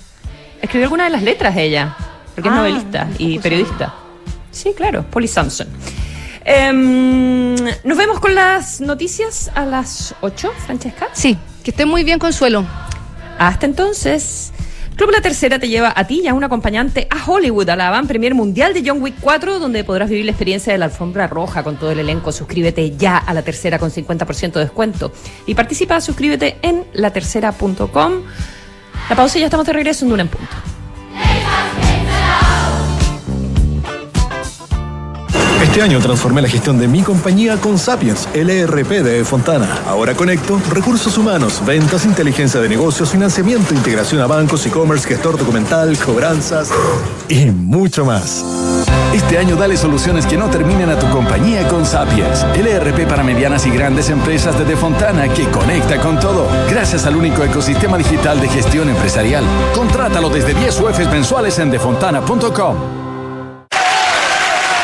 [0.62, 1.96] Escribió alguna de las letras ella,
[2.34, 3.94] porque es Ah, novelista no y periodista.
[4.50, 5.68] Sí, claro, Polly Sampson.
[6.46, 11.08] Em, nos vemos con las noticias a las 8, Francesca.
[11.14, 12.66] Sí, que esté muy bien, Consuelo.
[13.38, 14.52] Hasta entonces,
[14.96, 17.90] Club La Tercera te lleva a ti y a un acompañante a Hollywood, a la
[17.90, 21.26] van premier mundial de John Wick 4, donde podrás vivir la experiencia de la alfombra
[21.26, 22.32] roja con todo el elenco.
[22.32, 25.12] Suscríbete ya a La Tercera con 50% de descuento.
[25.48, 28.14] Y participa, suscríbete en latercera.com.
[29.10, 30.63] La pausa y ya estamos de regreso en Duna en Punto.
[35.74, 39.82] Este año transformé la gestión de mi compañía con Sapiens, el ERP de Fontana.
[39.88, 45.98] Ahora conecto recursos humanos, ventas, inteligencia de negocios, financiamiento, integración a bancos, e-commerce, gestor documental,
[45.98, 46.70] cobranzas
[47.28, 48.46] y mucho más.
[49.16, 53.24] Este año dale soluciones que no terminen a tu compañía con Sapiens, el ERP para
[53.24, 56.48] medianas y grandes empresas de Defontana que conecta con todo.
[56.70, 59.44] Gracias al único ecosistema digital de gestión empresarial.
[59.74, 63.03] Contrátalo desde 10 UFs mensuales en defontana.com.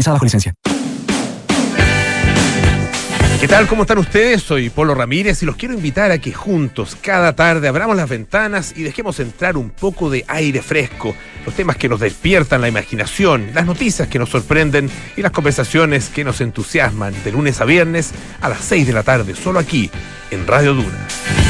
[0.00, 0.54] utilizada licencia.
[3.40, 3.66] ¿Qué tal?
[3.66, 4.42] ¿Cómo están ustedes?
[4.42, 8.74] Soy Polo Ramírez y los quiero invitar a que juntos, cada tarde, abramos las ventanas
[8.76, 11.14] y dejemos entrar un poco de aire fresco,
[11.46, 16.10] los temas que nos despiertan la imaginación, las noticias que nos sorprenden y las conversaciones
[16.10, 19.90] que nos entusiasman de lunes a viernes a las 6 de la tarde, solo aquí,
[20.30, 21.49] en Radio Duna.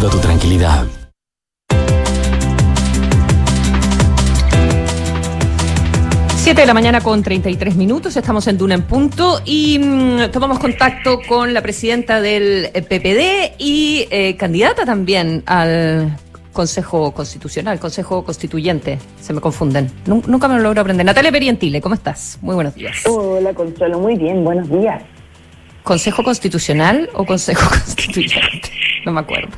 [0.09, 0.85] tu tranquilidad.
[6.37, 10.57] Siete de la mañana con 33 minutos, estamos en Duna en Punto y mm, tomamos
[10.59, 16.17] contacto con la presidenta del eh, PPD y eh, candidata también al
[16.51, 21.05] Consejo Constitucional, Consejo Constituyente, se me confunden, Nun- nunca me lo logro aprender.
[21.05, 22.39] Natalia Perientile, ¿cómo estás?
[22.41, 22.97] Muy buenos días.
[23.05, 25.01] Hola Consuelo, muy bien, buenos días.
[25.83, 28.71] ¿Consejo Constitucional o Consejo Constituyente?
[29.05, 29.49] No me acuerdo.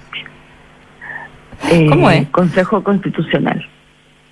[1.72, 2.28] Eh, ¿Cómo es?
[2.30, 3.66] Consejo Constitucional.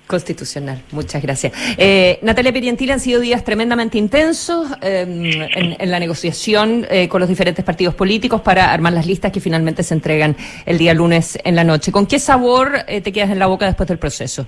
[0.06, 1.52] Constitucional, muchas gracias.
[1.78, 5.06] Eh, Natalia Perientile, han sido días tremendamente intensos eh,
[5.54, 9.40] en, en la negociación eh, con los diferentes partidos políticos para armar las listas que
[9.40, 11.92] finalmente se entregan el día lunes en la noche.
[11.92, 14.46] ¿Con qué sabor eh, te quedas en la boca después del proceso?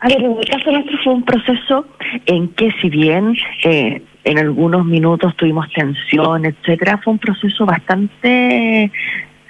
[0.00, 1.86] A ver, en el caso nuestro fue un proceso
[2.26, 8.90] en que si bien eh, en algunos minutos tuvimos tensión, etcétera, fue un proceso bastante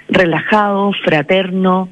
[0.09, 1.89] relajado, fraterno,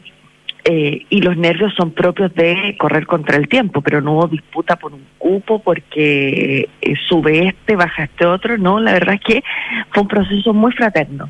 [0.68, 4.76] eh, y los nervios son propios de correr contra el tiempo, pero no hubo disputa
[4.76, 9.44] por un cupo porque eh, sube este, baja este otro, no, la verdad es que
[9.92, 11.30] fue un proceso muy fraterno.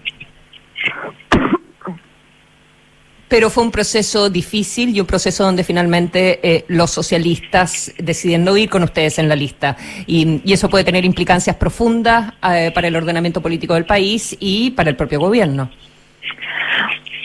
[3.28, 8.56] Pero fue un proceso difícil y un proceso donde finalmente eh, los socialistas deciden no
[8.56, 9.76] ir con ustedes en la lista.
[10.06, 14.72] Y, y eso puede tener implicancias profundas eh, para el ordenamiento político del país y
[14.72, 15.70] para el propio gobierno.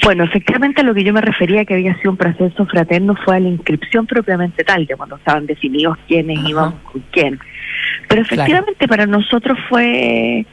[0.02, 3.36] Bueno, efectivamente a lo que yo me refería que había sido un proceso fraterno fue
[3.36, 6.48] a la inscripción propiamente tal, de cuando estaban definidos quiénes Ajá.
[6.48, 7.38] iban con quién.
[8.08, 10.46] Pero efectivamente para nosotros fue,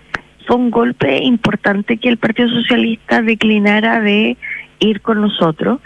[0.45, 4.37] fue un golpe importante que el Partido Socialista declinara de
[4.79, 5.79] ir con nosotros.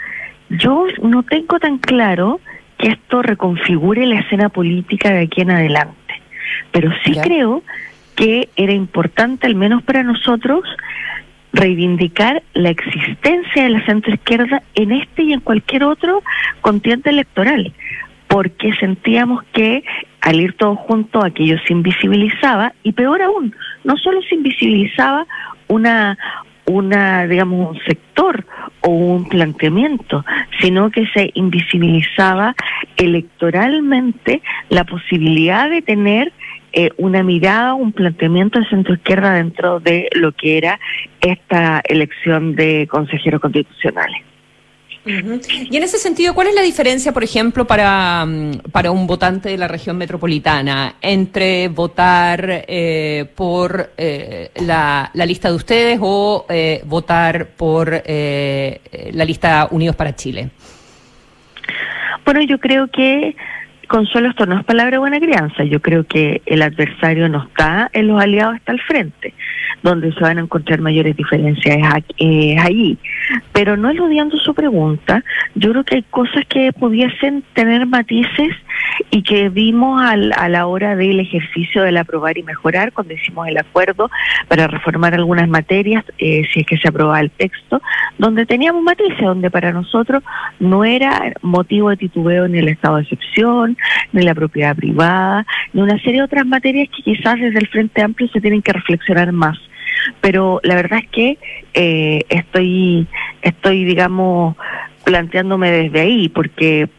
[0.50, 2.42] Yo no tengo tan claro
[2.78, 6.22] que esto reconfigure la escena política de aquí en adelante,
[6.72, 7.64] pero sí creo
[8.16, 10.64] que era importante, al menos para nosotros,
[11.54, 16.24] reivindicar la existencia de la centroizquierda en este y en cualquier otro
[16.62, 17.74] contienda electoral,
[18.28, 19.84] porque sentíamos que
[20.22, 25.26] al ir todos juntos aquello se invisibilizaba y peor aún, no solo se invisibilizaba
[25.68, 26.18] una
[26.66, 28.46] una, digamos, un sector
[28.82, 30.24] o un planteamiento,
[30.60, 32.56] sino que se invisibilizaba
[32.98, 36.32] electoralmente la posibilidad de tener
[36.74, 40.80] eh, una mirada, un planteamiento de centro izquierda dentro de lo que era
[41.20, 44.24] esta elección de consejeros constitucionales.
[45.04, 49.50] Y en ese sentido, ¿cuál es la diferencia, por ejemplo, para, mm, para un votante
[49.50, 56.46] de la región metropolitana entre votar eh, por eh, la, la, lista de ustedes o
[56.50, 60.52] eh, votar por la lista Unidos para Chile?
[62.24, 63.36] Bueno, yo creo que
[63.92, 65.66] Consuelo, esto no es palabra buena crianza.
[65.66, 69.34] Yo creo que el adversario no está en los aliados, está al frente
[69.84, 71.78] donde se van a encontrar mayores diferencias
[72.18, 72.98] es allí.
[73.52, 75.26] Pero no eludiendo su pregunta,
[75.56, 78.56] yo creo que hay cosas que pudiesen tener matices
[79.10, 83.48] y que vimos al, a la hora del ejercicio del aprobar y mejorar cuando hicimos
[83.48, 84.10] el acuerdo
[84.48, 87.82] para reformar algunas materias, eh, si es que se aprobaba el texto,
[88.18, 90.24] donde teníamos matices, donde para nosotros
[90.60, 93.78] no era motivo de titubeo ni el estado de excepción,
[94.12, 98.02] ni la propiedad privada, ni una serie de otras materias que quizás desde el Frente
[98.02, 99.58] Amplio se tienen que reflexionar más.
[100.20, 101.38] Pero la verdad es que
[101.74, 103.08] eh, estoy,
[103.42, 104.56] estoy, digamos,
[105.04, 106.90] planteándome desde ahí, porque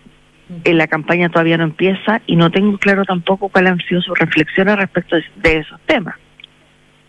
[0.65, 4.19] en la campaña todavía no empieza y no tengo claro tampoco cuáles han sido sus
[4.19, 6.15] reflexiones respecto de, esos temas.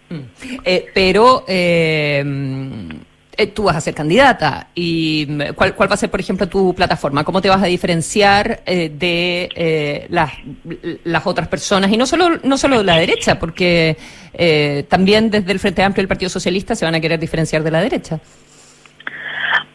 [0.09, 0.19] Mm.
[0.65, 2.23] Eh, pero eh,
[3.35, 6.47] eh, tú vas a ser candidata y mm, ¿cuál, cuál va a ser, por ejemplo,
[6.47, 10.33] tu plataforma, cómo te vas a diferenciar eh, de eh, las,
[11.03, 13.97] las otras personas y no solo no solo de la derecha, porque
[14.87, 17.71] también desde el Frente Amplio y el Partido Socialista se van a querer diferenciar de
[17.71, 18.19] la derecha.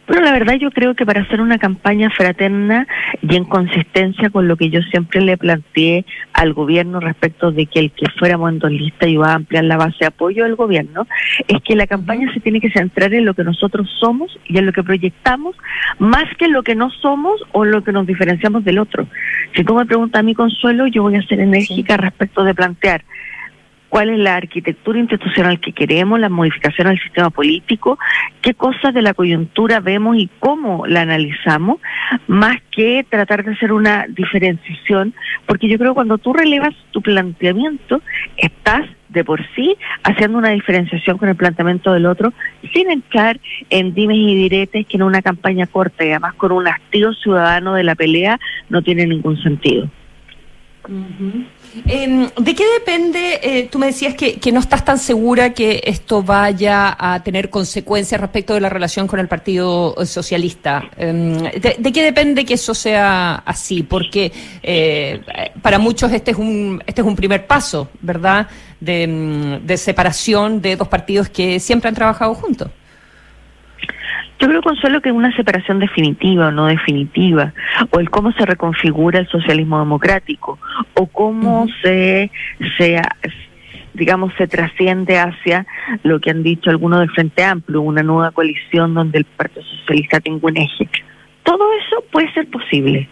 [0.09, 2.87] Bueno, la verdad yo creo que para hacer una campaña fraterna
[3.21, 6.03] y en consistencia con lo que yo siempre le planteé
[6.33, 9.77] al gobierno respecto de que el que fuéramos en dos listas iba a ampliar la
[9.77, 11.05] base de apoyo del gobierno,
[11.47, 14.65] es que la campaña se tiene que centrar en lo que nosotros somos y en
[14.65, 15.55] lo que proyectamos,
[15.99, 19.05] más que en lo que no somos o lo que nos diferenciamos del otro.
[19.55, 23.03] Si tú me preguntas a mí, Consuelo, yo voy a ser enérgica respecto de plantear
[23.89, 27.97] cuál es la arquitectura institucional que queremos, la modificación al sistema político,
[28.41, 31.79] qué cosas de la coyuntura vemos y cómo la analizamos,
[32.27, 35.13] más que tratar de hacer una diferenciación,
[35.45, 38.01] porque yo creo que cuando tú relevas tu planteamiento,
[38.37, 42.31] estás de por sí haciendo una diferenciación con el planteamiento del otro,
[42.73, 43.39] sin entrar
[43.71, 47.73] en dimes y diretes que en una campaña corta y además con un hastío ciudadano
[47.73, 49.89] de la pelea no tiene ningún sentido.
[51.85, 53.39] Em, ¿De qué depende?
[53.41, 58.19] Eh, tú me decías que, no estás tan segura que esto vaya a tener consecuencias
[58.19, 60.89] respecto de la relación con el Partido Socialista.
[60.97, 63.83] Em, de, qué depende que eso sea así?
[63.83, 64.31] Porque
[64.63, 65.21] eh,
[65.61, 68.47] para muchos este es un este es un primer paso, ¿verdad?
[68.79, 72.69] De, em, de separación de dos partidos que siempre han trabajado juntos.
[74.39, 77.53] Yo creo, Consuelo, que una separación definitiva o no definitiva,
[77.91, 80.57] o el cómo se reconfigura el socialismo democrático,
[80.93, 82.31] o cómo se,
[82.77, 83.01] se,
[83.93, 85.67] digamos, se trasciende hacia
[86.03, 90.21] lo que han dicho algunos del Frente Amplio, una nueva coalición donde el Partido Socialista
[90.21, 90.89] tenga un eje.
[91.43, 93.09] Todo eso puede ser posible.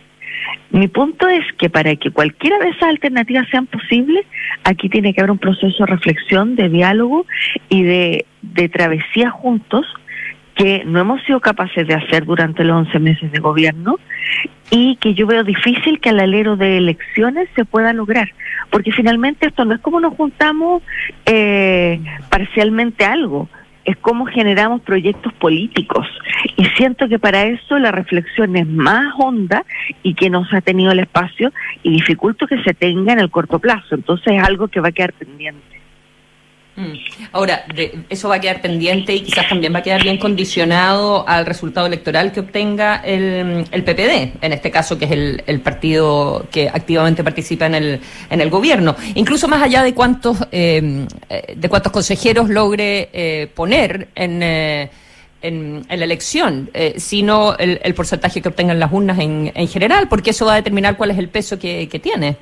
[0.70, 4.26] Mi punto es que para que cualquiera de esas alternativas sean posibles,
[4.64, 7.26] aquí tiene que haber un proceso de reflexión, de diálogo
[7.68, 9.86] y de, de travesía juntos
[10.58, 13.98] que no hemos sido capaces de hacer durante los 11 meses de gobierno
[14.72, 18.34] y que yo veo difícil que al alero de elecciones se pueda lograr,
[18.72, 20.82] porque finalmente esto no es como nos juntamos
[21.26, 23.48] eh, parcialmente algo,
[23.86, 26.06] es como generamos proyectos políticos.
[26.58, 29.64] Y siento que para eso la reflexión es más honda
[30.04, 31.54] y que no se ha tenido el espacio
[31.84, 33.96] y dificulto que se tenga en el corto plazo.
[33.96, 35.78] Entonces es algo que va a quedar pendiente.
[36.78, 36.94] Mm.
[37.32, 37.66] Ahora,
[38.08, 41.88] eso va a quedar pendiente y quizás también va a quedar bien condicionado al resultado
[41.88, 45.12] electoral que obtenga el, PPD, en este caso que es
[45.48, 48.00] el, partido que activamente participa en el,
[48.30, 48.96] en el gobierno.
[49.16, 51.08] Incluso más allá de cuántos, eh,
[51.56, 54.92] de cuántos consejeros logre eh, poner en, eh,
[55.42, 60.46] en, la elección, sino el, porcentaje que obtengan las urnas en, en general, porque eso
[60.46, 62.38] va a determinar cuál es el peso que tiene.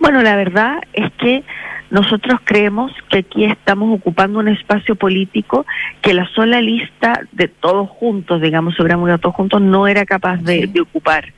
[0.00, 1.44] Bueno, la verdad es que
[1.90, 5.66] nosotros creemos que aquí estamos ocupando un espacio político
[6.00, 10.70] que la sola lista de todos juntos, digamos, sobre todos juntos, no era capaz de,
[10.80, 11.32] ocupar.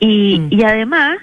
[0.00, 0.48] Y, mm.
[0.50, 1.18] y además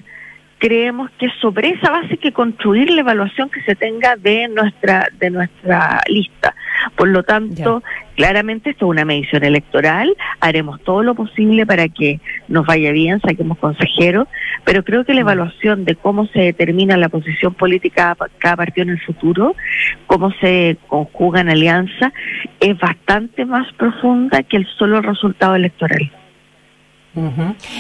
[0.62, 5.10] creemos que sobre esa base hay que construir la evaluación que se tenga de nuestra
[5.20, 6.51] de nuestra lista.
[6.96, 7.82] Por lo tanto,
[8.16, 13.20] claramente esto es una medición electoral, haremos todo lo posible para que nos vaya bien,
[13.22, 14.28] saquemos consejeros,
[14.66, 18.84] pero creo que la evaluación de cómo se determina la posición política de cada partido
[18.84, 19.56] en el futuro,
[20.08, 22.14] cómo se conjugan alianzas,
[22.60, 26.12] es bastante más profunda que el solo resultado electoral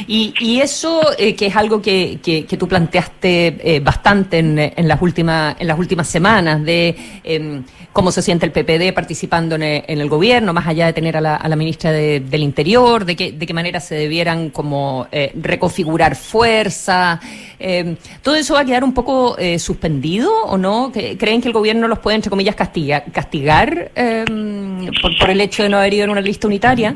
[0.07, 4.87] y, y, eso, eh, que es algo que, que, tú planteaste eh, bastante en, en,
[4.89, 7.63] las últimas, en las últimas semanas, de em,
[7.93, 11.35] cómo se siente el PPD participando en el, gobierno, más allá de tener a la,
[11.37, 16.17] a la ministra del Interior, de, qué de qué manera se debieran como eh, reconfigurar
[16.17, 17.21] fuerza.
[17.57, 20.91] Em, ¿Todo eso va a quedar un poco suspendido o no?
[20.91, 25.69] ¿Creen que el gobierno los puede, entre comillas, castigar em, por, por el hecho de
[25.69, 26.95] no haber ido en una lista unitaria?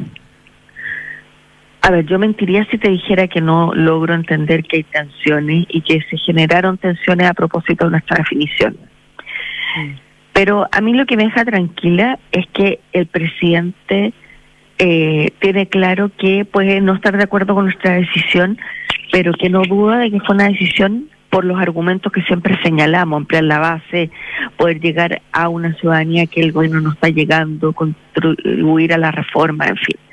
[1.85, 5.81] A ver, yo mentiría si te dijera que no logro entender que hay tensiones y
[5.81, 8.75] que se generaron tensiones a propósito de nuestra definición.
[9.77, 9.91] Mm.
[10.33, 14.13] Pero a mí lo que me deja tranquila es que el presidente
[14.79, 18.57] eh, tiene claro que puede no estar de acuerdo con nuestra decisión,
[19.11, 23.17] pero que no duda de que fue una decisión por los argumentos que siempre señalamos,
[23.17, 24.09] ampliar la base,
[24.57, 29.67] poder llegar a una ciudadanía que el gobierno no está llegando, contribuir a la reforma,
[29.67, 30.04] en fin.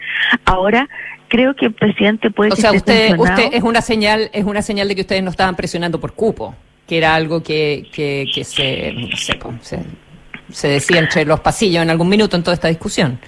[0.45, 0.89] Ahora,
[1.29, 2.53] creo que el presidente puede...
[2.53, 5.57] O sea, usted, usted es una señal es una señal de que ustedes no estaban
[5.57, 6.55] presionando por cupo,
[6.87, 9.81] que era algo que, que, que se, no sé, se,
[10.51, 13.19] se decía entre los pasillos en algún minuto en toda esta discusión.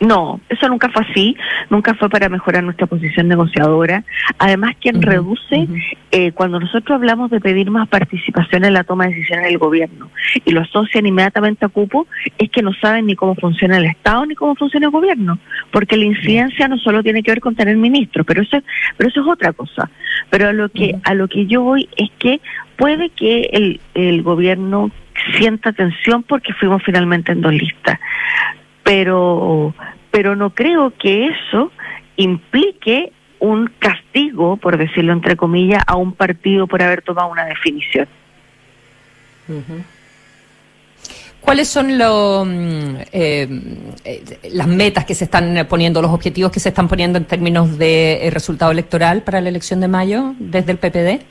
[0.00, 1.36] No, eso nunca fue así,
[1.70, 4.04] nunca fue para mejorar nuestra posición negociadora.
[4.38, 5.66] Además, quien reduce,
[6.12, 10.10] eh, cuando nosotros hablamos de pedir más participación en la toma de decisiones del gobierno
[10.44, 12.06] y lo asocian inmediatamente a cupo,
[12.38, 15.38] es que no saben ni cómo funciona el Estado ni cómo funciona el gobierno,
[15.72, 18.58] porque la incidencia no solo tiene que ver con tener ministros, pero eso,
[18.96, 19.90] pero eso es otra cosa.
[20.30, 22.40] Pero a lo que, a lo que yo voy es que
[22.76, 24.92] puede que el, el gobierno
[25.36, 27.98] sienta tensión porque fuimos finalmente en dos listas
[28.88, 29.74] pero,
[30.10, 31.70] pero no creo que eso
[32.16, 38.08] implique un castigo, por decirlo entre comillas, a un partido por haber tomado una definición.
[41.42, 43.48] ¿Cuáles son lo, mm, eh,
[44.52, 48.26] las metas que se están poniendo, los objetivos que se están poniendo en términos de
[48.26, 51.26] eh, resultado electoral para la elección de mayo desde el PPD?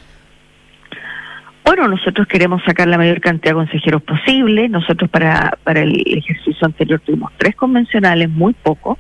[1.67, 4.69] Bueno, nosotros queremos sacar la mayor cantidad de consejeros posible.
[4.69, 8.97] Nosotros para, para el ejercicio anterior tuvimos tres convencionales, muy poco,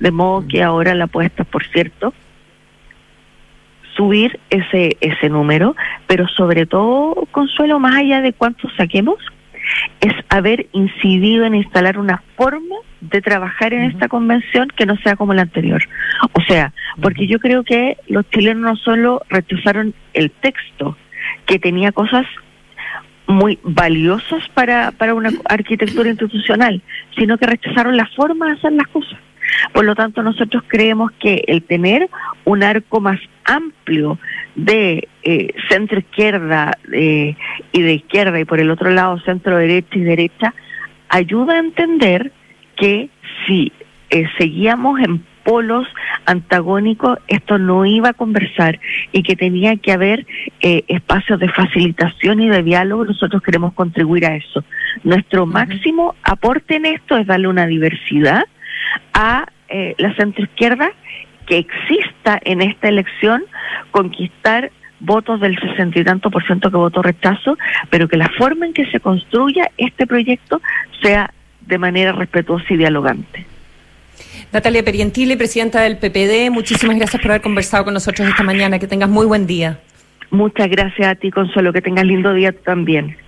[0.00, 2.14] de modo que ahora la apuesta, por cierto,
[3.94, 9.16] subir ese, ese número, pero sobre todo, Consuelo, más allá de cuántos saquemos,
[10.00, 15.16] es haber incidido en instalar una forma de trabajar en esta convención que no sea
[15.16, 15.82] como la anterior.
[16.32, 20.96] O sea, porque yo creo que los chilenos no solo rechazaron el texto,
[21.46, 22.26] que tenía cosas
[23.26, 26.82] muy valiosas para, para una arquitectura institucional,
[27.16, 29.18] sino que rechazaron la forma de hacer las cosas.
[29.72, 32.08] Por lo tanto, nosotros creemos que el tener
[32.44, 34.18] un arco más amplio
[34.54, 37.36] de eh, centro izquierda eh,
[37.72, 40.54] y de izquierda y por el otro lado centro derecha y derecha
[41.08, 42.32] ayuda a entender
[42.76, 43.08] que
[43.46, 43.72] si
[44.10, 45.86] eh, seguíamos en polos
[46.26, 48.80] antagónicos, esto no iba a conversar
[49.12, 50.26] y que tenía que haber
[50.60, 53.04] eh, espacios de facilitación y de diálogo.
[53.04, 54.64] Nosotros queremos contribuir a eso.
[55.04, 58.44] Nuestro máximo aporte en esto es darle una diversidad
[59.14, 60.90] a eh, la centroizquierda
[61.46, 63.44] que exista en esta elección,
[63.92, 67.56] conquistar votos del sesenta y tanto por ciento que votó rechazo,
[67.88, 70.60] pero que la forma en que se construya este proyecto
[71.02, 71.30] sea
[71.60, 73.46] de manera respetuosa y dialogante.
[74.56, 78.78] Natalia Perientile, presidenta del PPD, muchísimas gracias por haber conversado con nosotros esta mañana.
[78.78, 79.80] Que tengas muy buen día.
[80.30, 81.74] Muchas gracias a ti, Consuelo.
[81.74, 83.18] Que tengas lindo día también.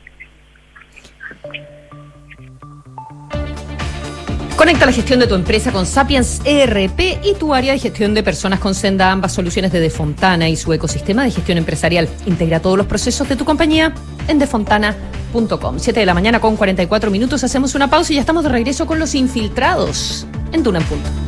[4.57, 8.23] Conecta la gestión de tu empresa con Sapiens ERP y tu área de gestión de
[8.23, 12.09] personas con Senda, ambas soluciones de Defontana y su ecosistema de gestión empresarial.
[12.25, 13.93] Integra todos los procesos de tu compañía
[14.29, 15.79] en defontana.com.
[15.79, 17.45] 7 de la mañana con 44 minutos.
[17.45, 21.28] Hacemos una pausa y ya estamos de regreso con los infiltrados en Duna en Punto.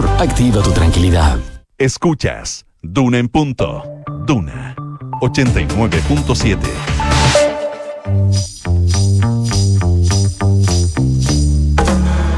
[0.00, 1.38] Activa tu tranquilidad.
[1.76, 3.82] Escuchas Duna en punto.
[4.26, 4.74] Duna
[5.20, 6.58] 89.7.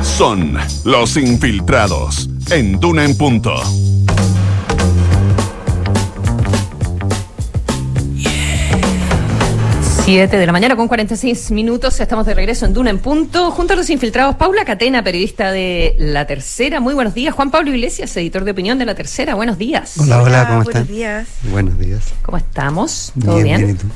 [0.03, 3.55] Son los infiltrados en Duna en punto.
[10.05, 11.99] Siete de la mañana con 46 minutos.
[11.99, 13.51] Estamos de regreso en Duna en Punto.
[13.53, 16.79] Junto a los infiltrados, Paula Catena, periodista de La Tercera.
[16.79, 17.35] Muy buenos días.
[17.35, 19.35] Juan Pablo Iglesias, editor de opinión de La Tercera.
[19.35, 19.95] Buenos días.
[19.99, 20.73] Hola, hola, ¿cómo están?
[20.83, 21.29] Buenos días.
[21.45, 22.13] Buenos días.
[22.21, 23.13] ¿Cómo estamos?
[23.19, 23.59] ¿Todo Bien, bien?
[23.61, 23.87] bien, ¿y tú?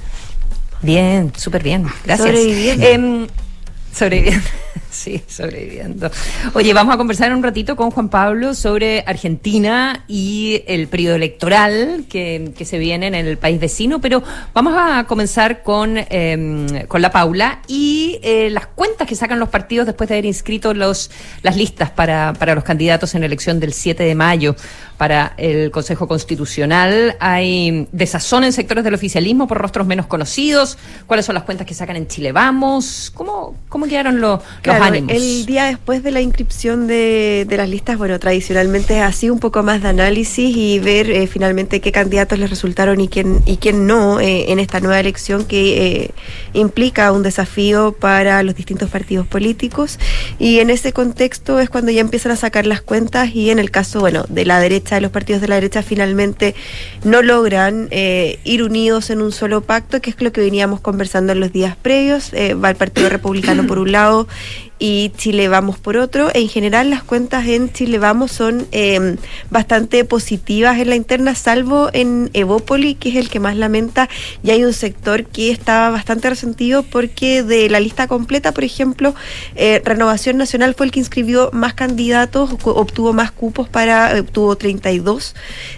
[0.81, 1.87] Bien, súper bien.
[2.07, 2.27] Gracias.
[2.27, 2.87] Sobreviviendo.
[2.87, 3.27] Em,
[3.93, 4.47] sobreviviendo.
[4.99, 6.11] Sí, sobreviviendo.
[6.55, 12.05] Oye, vamos a conversar un ratito con Juan Pablo sobre Argentina y el periodo electoral
[12.09, 14.23] que, que se viene en el país vecino, pero
[14.55, 19.51] vamos a comenzar con, em, con la Paula y eh, las cuentas que sacan los
[19.51, 21.11] partidos después de haber inscrito los,
[21.43, 24.57] las listas para, para los candidatos en la elección del 7 de mayo
[24.99, 27.17] para el Consejo Constitucional.
[27.21, 30.77] Hay desazón en sectores del oficialismo por rostros menos conocidos.
[31.07, 33.11] ¿Cuáles son las cuentas que sacan en Chile Vamos?
[33.15, 35.13] ¿Cómo, cómo quedaron los, Claro, los ánimos?
[35.13, 39.39] el día después de la inscripción de, de las listas, bueno, tradicionalmente es así un
[39.39, 43.59] poco más de análisis y ver eh, finalmente qué candidatos les resultaron y quién y
[43.59, 46.11] quién no eh, en esta nueva elección que eh,
[46.53, 49.99] implica un desafío para los distintos partidos políticos
[50.39, 53.71] y en ese contexto es cuando ya empiezan a sacar las cuentas y en el
[53.71, 56.55] caso, bueno, de la derecha, de los partidos de la derecha finalmente
[57.05, 61.33] no logran eh, ir unidos en un solo pacto, que es lo que veníamos conversando
[61.33, 62.33] en los días previos.
[62.33, 64.29] Eh, va el Partido Republicano por un lado
[64.79, 66.31] y Chile Vamos por otro.
[66.35, 69.17] En general las cuentas en Chile Vamos son eh,
[69.51, 74.09] bastante positivas en la interna, salvo en Evópoli, que es el que más lamenta,
[74.43, 79.15] y hay un sector que estaba bastante resentido porque de la lista completa, por ejemplo,
[79.57, 85.35] eh, Renovación Nacional fue el que inscribió más candidatos, obtuvo más cupos para, obtuvo 32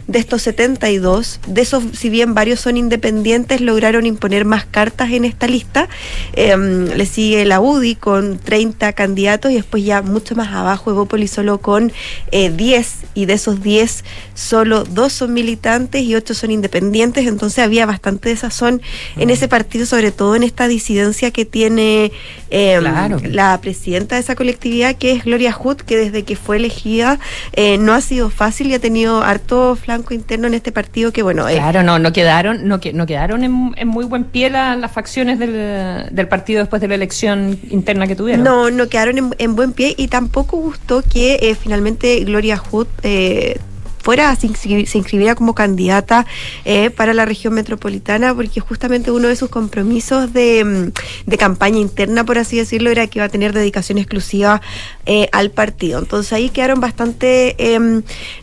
[0.07, 5.25] de estos 72, de esos, si bien varios son independientes, lograron imponer más cartas en
[5.25, 5.89] esta lista.
[6.35, 11.31] Eh, le sigue la UDI con 30 candidatos y después ya mucho más abajo Evópolis
[11.31, 11.93] solo con
[12.33, 17.65] eh, 10 y de esos 10 solo dos son militantes y 8 son independientes, entonces
[17.65, 18.81] había bastante desazón
[19.17, 22.13] en ese partido, sobre todo en esta disidencia que tiene
[22.51, 23.21] eh, Claro.
[23.25, 27.19] la presidenta de esa colectividad, que es Gloria Hood, que desde que fue elegida
[27.53, 31.23] eh, no ha sido fácil y ha tenido harto flanco interno en este partido que,
[31.23, 34.77] bueno, Claro, no, no quedaron, no, que- no quedaron en, en muy buen pie la-
[34.77, 38.45] las facciones del, del partido después de la elección interna que tuvieron.
[38.45, 42.87] No, no quedaron en, en buen pie y tampoco gustó que eh, finalmente Gloria Hood
[43.03, 43.59] eh,
[44.03, 46.27] fuera, se, inscri- se inscribiera como candidata
[46.65, 51.79] eh, para la región metropolitana, porque justamente uno de sus compromisos de, mm, de campaña
[51.79, 54.61] interna, por así decirlo, era que iba a tener dedicación exclusiva
[55.07, 55.99] eh, al partido.
[55.99, 58.03] Entonces ahí quedaron bastante em,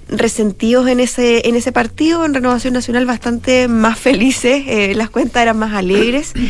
[0.09, 5.41] resentidos en ese, en ese partido, en Renovación Nacional bastante más felices, eh, las cuentas
[5.41, 6.33] eran más alegres.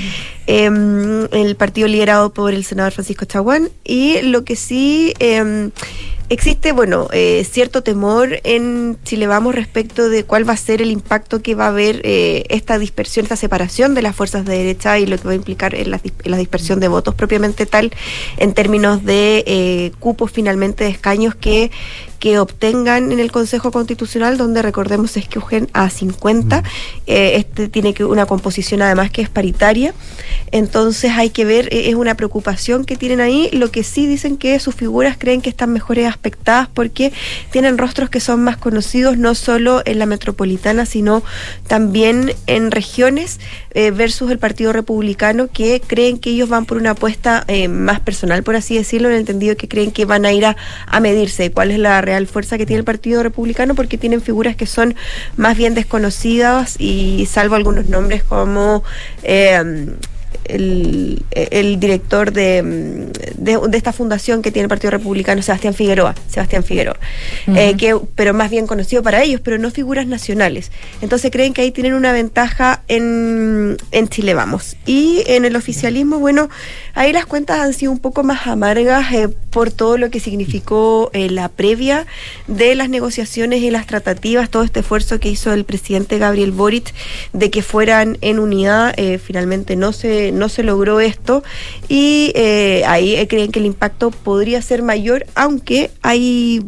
[0.50, 5.72] Em, el partido liderado por el senador Francisco Chaguán y lo que sí em,
[6.30, 10.92] existe, bueno, eh, cierto temor en Chile Vamos respecto de cuál va a ser el
[10.92, 15.00] impacto que va a haber eh, esta dispersión, esta separación de las fuerzas de derecha
[15.00, 17.92] y lo que va a implicar en la, en la dispersión de votos propiamente tal
[18.38, 21.72] en términos de eh, cupos finalmente de escaños que
[22.20, 26.64] que obtengan en el Consejo Constitucional, donde recordemos es que escogen a 50.
[27.06, 29.94] Eh, este tiene que una composición además que es paritaria.
[30.52, 33.50] Entonces hay que ver, eh, es una preocupación que tienen ahí.
[33.52, 37.14] Lo que sí dicen que sus figuras creen que están mejores aspectadas porque
[37.52, 41.24] tienen rostros que son más conocidos, no solo en la metropolitana, sino
[41.68, 43.40] también en regiones,
[43.72, 48.00] eh, versus el Partido Republicano, que creen que ellos van por una apuesta eh, más
[48.00, 50.58] personal, por así decirlo, en el entendido que creen que van a ir a,
[50.88, 54.56] a medirse cuál es la real fuerza que tiene el Partido Republicano, porque tienen figuras
[54.56, 54.96] que son
[55.36, 58.84] más bien desconocidas y salvo algunos nombres como...
[59.24, 59.96] eh,
[60.48, 66.16] el, el director de, de, de esta fundación que tiene el Partido Republicano, Sebastián Figueroa,
[66.30, 66.98] Sebastián Figueroa,
[67.48, 70.72] eh, que, pero más bien conocido para ellos, pero no figuras nacionales.
[71.02, 74.78] Entonces creen que ahí tienen una ventaja en, en Chile Vamos.
[74.86, 76.50] Y en el oficialismo, bueno,
[76.94, 81.10] ahí las cuentas han sido un poco más amargas eh, por todo lo que significó
[81.14, 82.06] eh, la previa
[82.48, 86.94] de las negociaciones y las tratativas, todo este esfuerzo que hizo el presidente Gabriel Boric
[87.34, 91.44] de que fueran en unidad, finalmente no se, no se logró esto
[91.88, 96.66] y eh, ahí eh, creen que el impacto podría ser mayor, aunque hay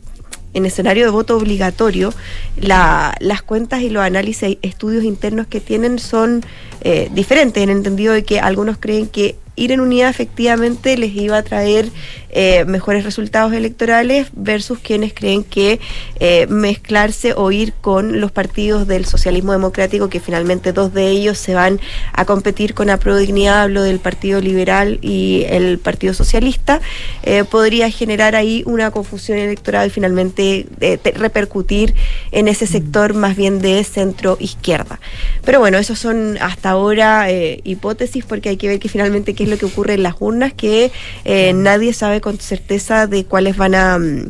[0.53, 2.11] en escenario de voto obligatorio,
[2.59, 6.43] la- las cuentas y los análisis estudios internos que tienen son
[6.81, 11.13] eh, diferentes, en el entendido de que algunos creen que ir en unidad efectivamente les
[11.15, 11.89] iba a traer
[12.31, 15.79] eh, mejores resultados electorales versus quienes creen que
[16.19, 21.37] eh, mezclarse o ir con los partidos del socialismo democrático, que finalmente dos de ellos
[21.39, 21.79] se van
[22.13, 26.81] a competir con Apro Dignidad, hablo del Partido Liberal y el Partido Socialista,
[27.23, 31.95] eh, podría generar ahí una confusión electoral y finalmente te- repercutir
[32.31, 34.99] en ese sector más bien de centro izquierda.
[35.43, 37.27] Pero bueno, esos son hasta ahora
[37.63, 40.53] hipótesis porque hay que ver que finalmente qué es lo que ocurre en las urnas,
[40.53, 40.91] que
[41.25, 44.29] eh, nadie sabe con certeza de cuáles van a mm,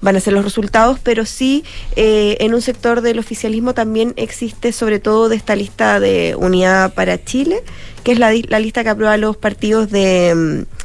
[0.00, 1.64] van a ser los resultados, pero sí
[1.96, 6.94] eh, en un sector del oficialismo también existe sobre todo de esta lista de Unidad
[6.94, 7.62] para Chile,
[8.02, 10.79] que es la, la lista que aprueba los partidos de mm,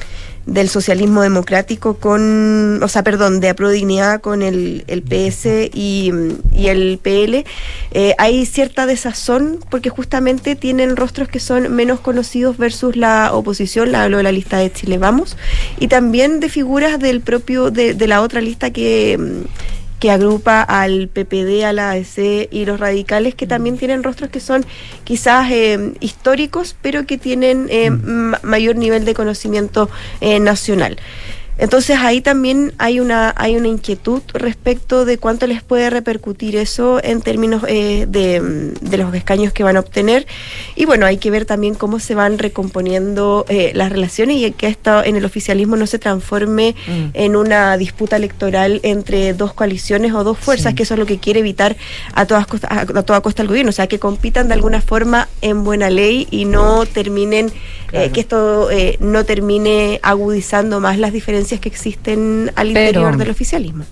[0.46, 6.12] del socialismo democrático con, o sea, perdón, de Aprodignidad con el, el PS y,
[6.54, 7.46] y el PL,
[7.92, 13.92] eh, hay cierta desazón porque justamente tienen rostros que son menos conocidos versus la oposición,
[13.92, 15.36] la de la lista de Chile Vamos,
[15.80, 19.46] y también de figuras del propio, de, de la otra lista que...
[19.96, 24.30] mm, que agrupa al PPD, a la ADC y los radicales, que también tienen rostros
[24.30, 24.66] que son
[25.04, 29.90] quizás eh, históricos, pero que tienen eh, ma- mayor nivel de conocimiento
[30.22, 30.98] eh, nacional.
[31.58, 37.00] Entonces ahí también hay una hay una inquietud respecto de cuánto les puede repercutir eso
[37.04, 40.28] en términos eh, de, mm, de los escaños que van a obtener
[40.76, 44.68] y bueno hay que ver también cómo se van recomponiendo eh, las relaciones y que
[44.68, 47.10] esto en el oficialismo no se transforme Mm.
[47.14, 50.76] en una disputa electoral entre dos coaliciones o dos fuerzas Sí.
[50.76, 51.76] que eso es lo que quiere evitar
[52.14, 54.82] a todas costa, a, a toda costa el gobierno o sea que compitan de alguna
[54.82, 57.52] forma en buena ley y no terminen
[57.94, 63.18] eh, que esto eh, no termine agudizando más las diferencias que existen al Pero- interior
[63.18, 63.86] del oficialismo.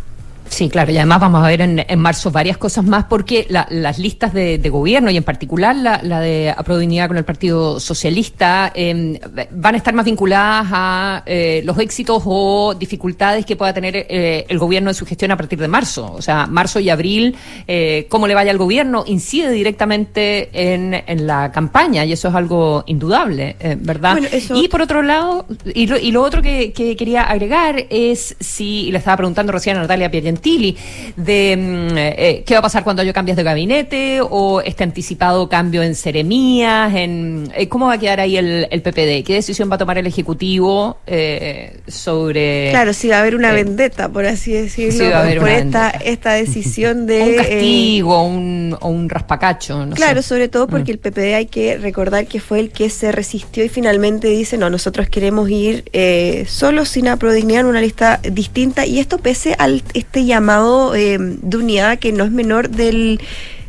[0.54, 3.66] Sí, claro, y además vamos a ver en, en marzo varias cosas más porque la-
[3.72, 7.80] las listas de, de gobierno y en particular la, la de Aprodignidad con el Partido
[7.80, 13.74] Socialista eh, van a estar más vinculadas a eh, los éxitos o dificultades que pueda
[13.74, 16.14] tener eh, el gobierno en su gestión a partir de marzo.
[16.14, 17.36] O sea, marzo y abril,
[17.68, 22.36] eh, cómo le vaya al gobierno incide directamente en, en la campaña y eso es
[22.36, 24.12] algo indudable, eh, ¿verdad?
[24.14, 27.88] Bueno, eso- Y por otro lado, y lo, y lo otro que, que quería agregar
[27.90, 30.12] es si, y le estaba preguntando recién a Natalia
[30.44, 30.78] Piagentili,
[31.16, 35.48] de mm, eh, qué va a pasar cuando haya cambios de gabinete o este anticipado
[35.48, 39.72] cambio en seremías, en eh, cómo va a quedar ahí el, el PPD, qué decisión
[39.72, 42.70] va a tomar el Ejecutivo eh, sobre...
[42.72, 45.50] Claro, sí va a haber una vendetta, por así decirlo, sí va a haber por
[45.50, 45.92] esta, vendetta.
[46.04, 47.22] esta decisión de...
[47.22, 50.28] un castigo un, o un raspacacho, no Claro, sé.
[50.28, 50.96] sobre todo porque Mm.
[50.96, 54.70] el PPD hay que recordar que fue el que se resistió y finalmente dice, no,
[54.70, 59.82] nosotros queremos ir eh, solos sin aprodignidad en una lista distinta y esto pese al
[59.94, 63.20] este llamado eh, de unidad que no es menor del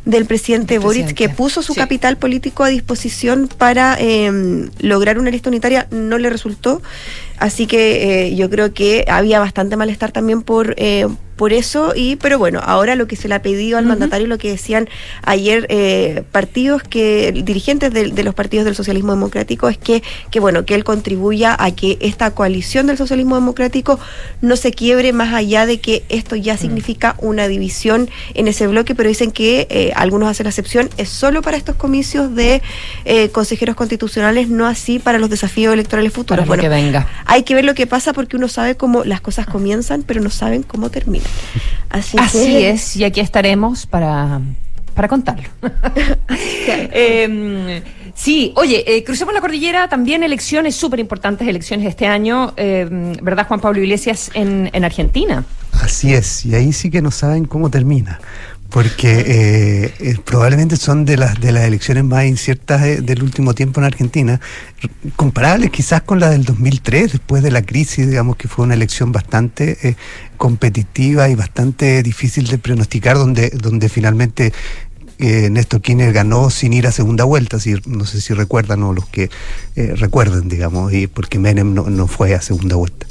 [0.04, 1.80] del presidente Boric que puso su sí.
[1.80, 5.86] capital político a disposición para eh, lograr una lista unitaria.
[5.90, 6.82] No le resultó
[7.39, 11.07] así que eh, yo creo que había bastante malestar también por eh,
[11.37, 13.89] por eso y pero bueno ahora lo que se le ha pedido al Ujú.
[13.91, 14.89] mandatario lo que decían
[15.22, 20.39] ayer eh, partidos que dirigentes de, de los partidos del socialismo democrático es que que
[20.39, 23.99] bueno que él contribuya a que esta coalición del socialismo democrático
[24.43, 28.95] no se quiebre más allá de que esto ya significa una división en ese bloque
[28.95, 32.62] pero dicen que eh, algunos hacen la excepción es solo para estos comicios de
[33.05, 37.09] eh, consejeros constitucionales no así para los desafíos electorales futuros Para lo que venga.
[37.27, 40.31] Hay que ver lo que pasa porque uno sabe cómo las cosas comienzan pero no
[40.31, 41.29] saben cómo terminan
[41.91, 44.41] así, Así que- es, y aquí estaremos para,
[44.95, 45.49] para contarlo.
[46.97, 47.83] Eh,
[48.14, 52.87] sí, oye, eh, crucemos la cordillera, también elecciones súper importantes, elecciones este año, eh,
[53.22, 55.45] ¿verdad, Juan Pablo Iglesias, en, en Argentina?
[55.72, 58.20] Así es, y ahí sí que no saben cómo termina,
[58.70, 63.80] porque eh, eh, probablemente son de las de las elecciones más inciertas del último tiempo
[63.80, 64.40] en Argentina,
[65.16, 69.12] comparables quizás con la del 2003, después de la crisis, digamos que fue una elección
[69.12, 69.96] bastante eh,
[70.36, 74.52] competitiva y bastante difícil de pronosticar, donde donde finalmente
[75.18, 78.92] eh, Néstor Kirchner ganó sin ir a segunda vuelta, si, no sé si recuerdan o
[78.92, 79.30] los que
[79.76, 83.06] eh, recuerden, digamos, porque Menem no, no fue a segunda vuelta.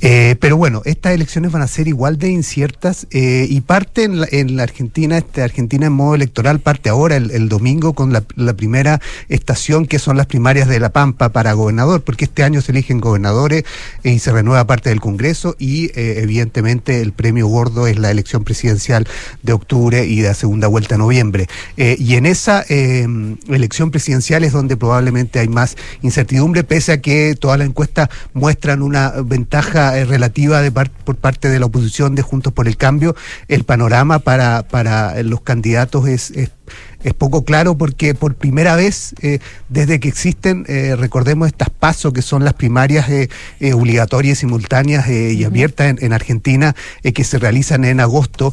[0.00, 4.20] Eh, pero bueno, estas elecciones van a ser igual de inciertas eh, y parte en
[4.20, 8.22] la, en la Argentina, este, Argentina en modo electoral, parte ahora el, domingo con la,
[8.36, 12.60] la primera estación que son las primarias de La Pampa para gobernador, porque este año
[12.60, 13.64] se eligen gobernadores
[14.04, 19.06] y se renueva parte del Congreso y evidentemente el premio gordo es la elección presidencial
[19.42, 21.37] de octubre y de segunda vuelta a noviembre.
[21.76, 23.06] Eh, y en esa eh,
[23.48, 28.82] elección presidencial es donde probablemente hay más incertidumbre, pese a que todas las encuestas muestran
[28.82, 30.62] una ventaja eh, relativa
[31.04, 33.14] por parte de la oposición de Juntos por el Cambio,
[33.48, 36.32] el panorama para, para los candidatos es
[37.04, 39.38] es poco claro porque por primera vez eh,
[39.68, 43.28] desde que existen, eh, recordemos estas pasos que son las primarias eh,
[43.72, 46.74] obligatorias, simultáneas y abiertas en, en Argentina
[47.14, 48.52] que se realizan en agosto,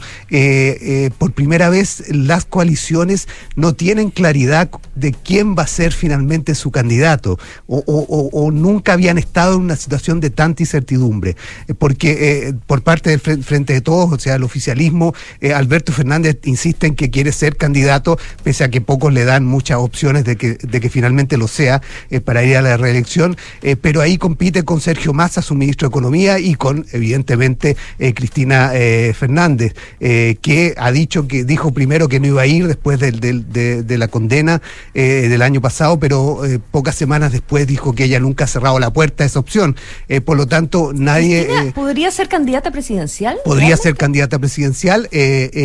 [1.17, 6.71] por primera vez las coaliciones no tienen claridad de quién va a ser finalmente su
[6.71, 7.37] candidato
[7.67, 11.35] o, o- nunca habían estado en una situación de tanta incertidumbre
[11.77, 15.13] porque por parte del Fren- Frente de Todos, o sea, el oficialismo,
[15.55, 19.77] Alberto Fernández insiste en que quiere ser candidato, pese a que pocos le dan muchas
[19.77, 23.75] opciones de que, de que finalmente lo sea eh, para ir a la reelección, eh,
[23.75, 28.71] pero ahí compite con Sergio Massa, su ministro de Economía, y con, evidentemente, eh, Cristina
[29.17, 33.51] Fernández, que ha dicho que dijo primero que no iba a ir después del- del-
[33.51, 34.61] de, de la condena
[34.93, 39.23] del año pasado, pero pocas semanas después dijo que ella nunca ha cerrado la puerta
[39.23, 39.75] a esa opción.
[40.25, 41.47] Por lo tanto, nadie...
[41.73, 43.37] ¿Podría ser candidata presidencial?
[43.45, 45.09] Podría ser candidata presidencial,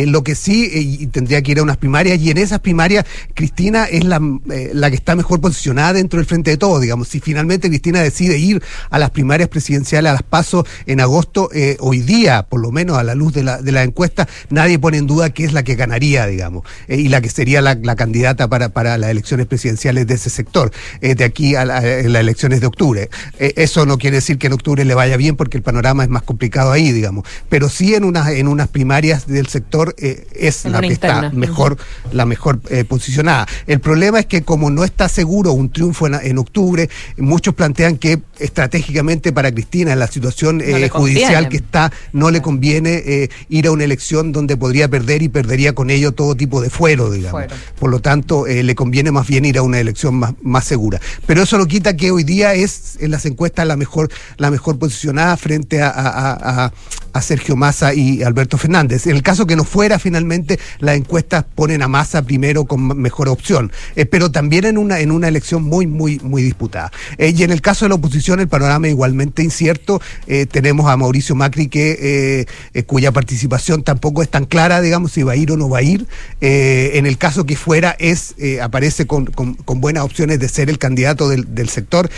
[0.07, 3.85] lo que sí, y tendría que ir a unas primarias, y en esas primarias Cristina
[3.85, 4.19] es la,
[4.51, 7.07] eh, la que está mejor posicionada dentro del frente de todos, digamos.
[7.07, 11.77] Si finalmente Cristina decide ir a las primarias presidenciales, a las pasos en agosto, eh,
[11.79, 14.97] hoy día, por lo menos a la luz de la, de la encuesta, nadie pone
[14.97, 17.95] en duda que es la que ganaría, digamos, eh, y la que sería la, la
[17.95, 21.81] candidata para, para las elecciones presidenciales de ese sector, eh, de aquí a, la- a
[21.81, 23.09] las elecciones de octubre.
[23.39, 26.23] Eso no quiere decir que en octubre le vaya bien, porque el panorama es más
[26.23, 27.25] complicado ahí, digamos.
[27.49, 31.27] Pero sí en unas, en unas primarias del sector es En la que interna.
[31.27, 31.77] está mejor,
[32.11, 33.47] la mejor eh, posicionada.
[33.67, 37.97] El problema es que como no está seguro un triunfo en, en octubre, muchos plantean
[37.97, 43.01] que estratégicamente para Cristina en la situación No eh, judicial que está, no le conviene
[43.05, 46.69] eh, ir a una elección donde podría perder y perdería con ello todo tipo de
[46.69, 47.31] fuero, digamos.
[47.31, 47.55] Fuero.
[47.79, 50.99] Por lo tanto, le conviene más bien ir a una elección más, más segura.
[51.25, 54.77] Pero eso no quita que hoy día es en las encuestas la mejor, la mejor
[54.79, 56.73] posicionada frente a, a- a- a-
[57.13, 59.05] a Sergio Massa y Alberto Fernández.
[59.05, 63.29] En el caso que no fuera, finalmente las encuestas ponen a Massa primero con mejor
[63.29, 66.91] opción, Eh, pero también en una, en una elección muy, muy, muy disputada.
[67.17, 70.01] Eh, y en el caso de la oposición, el panorama es igualmente incierto.
[70.27, 72.45] Eh, tenemos a Mauricio Macri que
[72.87, 75.81] cuya participación tampoco es tan clara, digamos, si va a ir o no va a
[75.81, 76.05] ir.
[76.39, 81.27] En el caso que fuera, es aparece con, con- buenas opciones de ser el candidato
[81.29, 82.09] del, sector,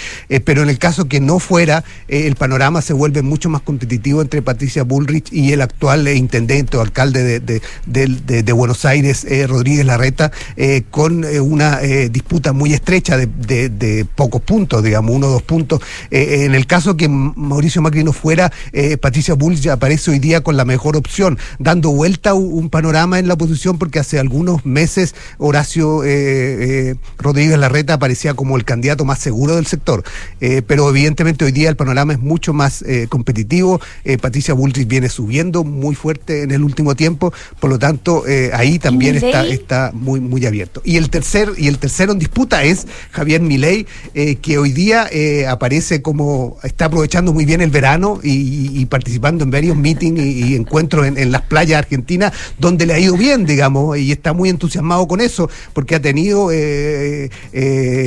[0.46, 4.42] pero en el caso que no fuera, el panorama se vuelve mucho más competitivo entre
[4.42, 10.13] Patricia Bullrich y el actual intendente o alcalde de, de- de- Buenos Aires, Rodríguez Larreta,
[10.56, 15.28] eh, con eh, una eh, disputa muy estrecha de, de- de pocos puntos, digamos, uno
[15.28, 15.82] o dos puntos.
[16.12, 18.52] Eh, en el caso que Mauricio Macri no fuera,
[19.02, 23.28] Patricia Bullrich aparece hoy día con la mejor opción, dando vuelta un, un panorama en
[23.28, 26.02] la oposición, porque hace algunos meses Horacio
[27.18, 30.04] Rodríguez Larreta aparecía como el candidato más seguro del sector.
[30.40, 33.80] Pero evidentemente hoy día el panorama es mucho más eh, competitivo.
[34.22, 38.80] Patricia Bullrich viene subiendo muy fuerte en el último tiempo, por lo tanto eh, ahí
[38.80, 40.82] también está, está muy, muy abierto.
[40.86, 45.08] Y el tercer, y el tercero en disputa es Javier Milei, eh, que hoy día
[45.12, 50.56] eh, aparece como, está aprovechando muy bien el verano y, participando en varios meetings y,
[50.56, 55.08] encuentros en, las playas argentinas, donde le ha ido bien, digamos, y está muy entusiasmado
[55.08, 57.30] con eso, porque ha tenido eh,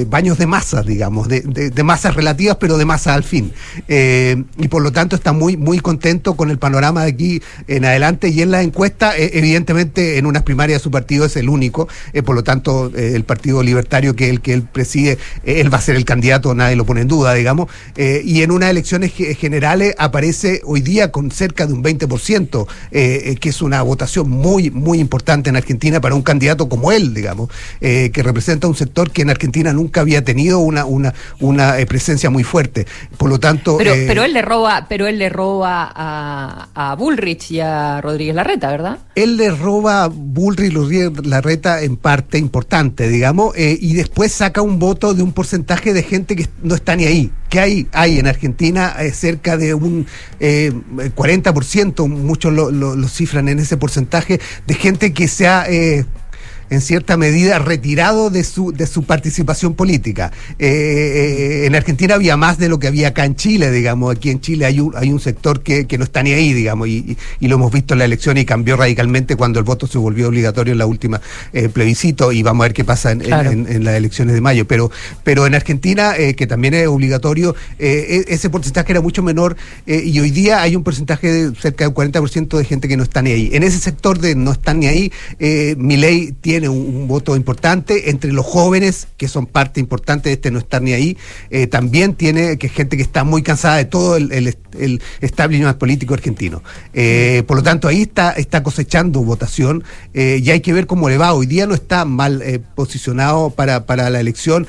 [0.08, 3.52] baños de masas, digamos, de, masas relativas, pero de masa al fin.
[3.88, 8.28] Y por lo tanto está muy, muy contento con el panorama de aquí en adelante
[8.28, 12.34] y en la encuesta, evidentemente en unas primarias su partido es el único, eh, por
[12.34, 15.80] lo tanto eh, el Partido Libertario que él, que él preside, eh, él va a
[15.80, 19.94] ser el candidato, nadie lo pone en duda, digamos, y en unas elecciones ge- generales
[19.98, 24.70] aparece hoy día con cerca de un 20%, eh, eh, que es una votación muy,
[24.70, 27.48] muy importante en Argentina para un candidato como él, digamos,
[27.80, 32.44] que representa un sector que en Argentina nunca había tenido una, una, una presencia muy
[32.44, 32.86] fuerte.
[33.16, 33.76] Por lo tanto...
[33.78, 38.34] Pero, pero él le roba, pero él le roba a, a Bullrich y a Rodríguez
[38.34, 38.98] Larreta, ¿verdad?
[39.14, 44.62] él le roba a Bullrich Rodríguez Larreta en parte importante, digamos, eh, y después saca
[44.62, 47.30] un voto de un porcentaje de gente que no está ni ahí.
[47.48, 50.06] Que hay, hay en Argentina eh, cerca de un
[50.40, 50.72] eh,
[51.14, 55.64] 40%, muchos lo, lo- cifran en ese porcentaje, de gente que se ha...
[56.70, 60.32] en cierta medida retirado de su, de su participación política.
[60.58, 64.14] Eh, eh, en Argentina había más de lo que había acá en Chile, digamos.
[64.14, 66.88] Aquí en Chile hay un, hay un sector que, que no está ni ahí, digamos,
[66.88, 69.98] y, y- lo hemos visto en la elección y cambió radicalmente cuando el voto se
[69.98, 71.20] volvió obligatorio en la última
[71.52, 73.50] eh, plebiscito y vamos a ver qué pasa en, en- Claro.
[73.52, 74.66] en- en las elecciones de mayo.
[74.66, 74.90] Pero,
[75.22, 79.56] pero en Argentina, eh, que también es obligatorio, e- ese porcentaje era mucho menor
[79.86, 83.22] y hoy día hay un porcentaje de cerca del 40% de gente que no está
[83.22, 83.50] ni ahí.
[83.52, 88.10] En ese sector de no están ni ahí, eh, Milei tiene un, un voto importante
[88.10, 91.16] entre los jóvenes, que son parte importante de este no estar ni ahí.
[91.50, 95.76] eh, también tiene que gente que está muy cansada de todo el, el, el establishment
[95.78, 96.62] político argentino.
[96.94, 99.84] Eh, por lo tanto, ahí está, está cosechando votación
[100.14, 101.34] eh, y hay que ver cómo le va.
[101.34, 104.66] Hoy día no está mal eh, posicionado para, para la elección,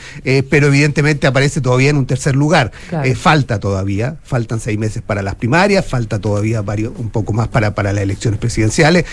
[0.49, 2.71] pero evidentemente aparece todavía en un tercer lugar.
[2.89, 3.15] Claro.
[3.15, 7.75] Falta todavía, faltan seis meses para las primarias, falta todavía varios, un poco más para,
[7.75, 9.05] para las elecciones presidenciales,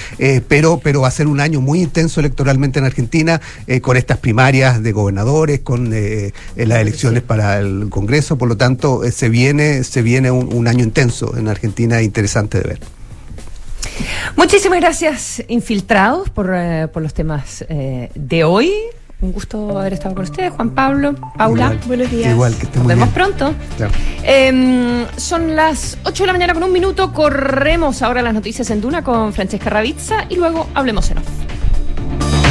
[0.48, 4.18] pero, pero va a ser un año muy intenso electoralmente en Argentina, eh, con estas
[4.18, 9.12] primarias de gobernadores, con eh, eh, las elecciones para el Congreso, por lo tanto, eh,
[9.12, 12.78] se viene, se viene un, un año intenso en Argentina, interesante de ver.
[14.36, 18.72] Muchísimas gracias, infiltrados, por, eh, por los temas eh, de hoy.
[19.20, 21.66] Un gusto haber estado con ustedes, Juan Pablo, Paula.
[21.66, 22.30] Igual, Buenos días.
[22.32, 23.14] Igual, que estén Nos muy vemos bien.
[23.14, 23.54] pronto.
[23.78, 23.88] Chao.
[24.22, 27.12] Em, son las 8 de la mañana con un minuto.
[27.12, 31.24] Corremos ahora las noticias en Duna con Francesca Ravizza y luego hablemos en off.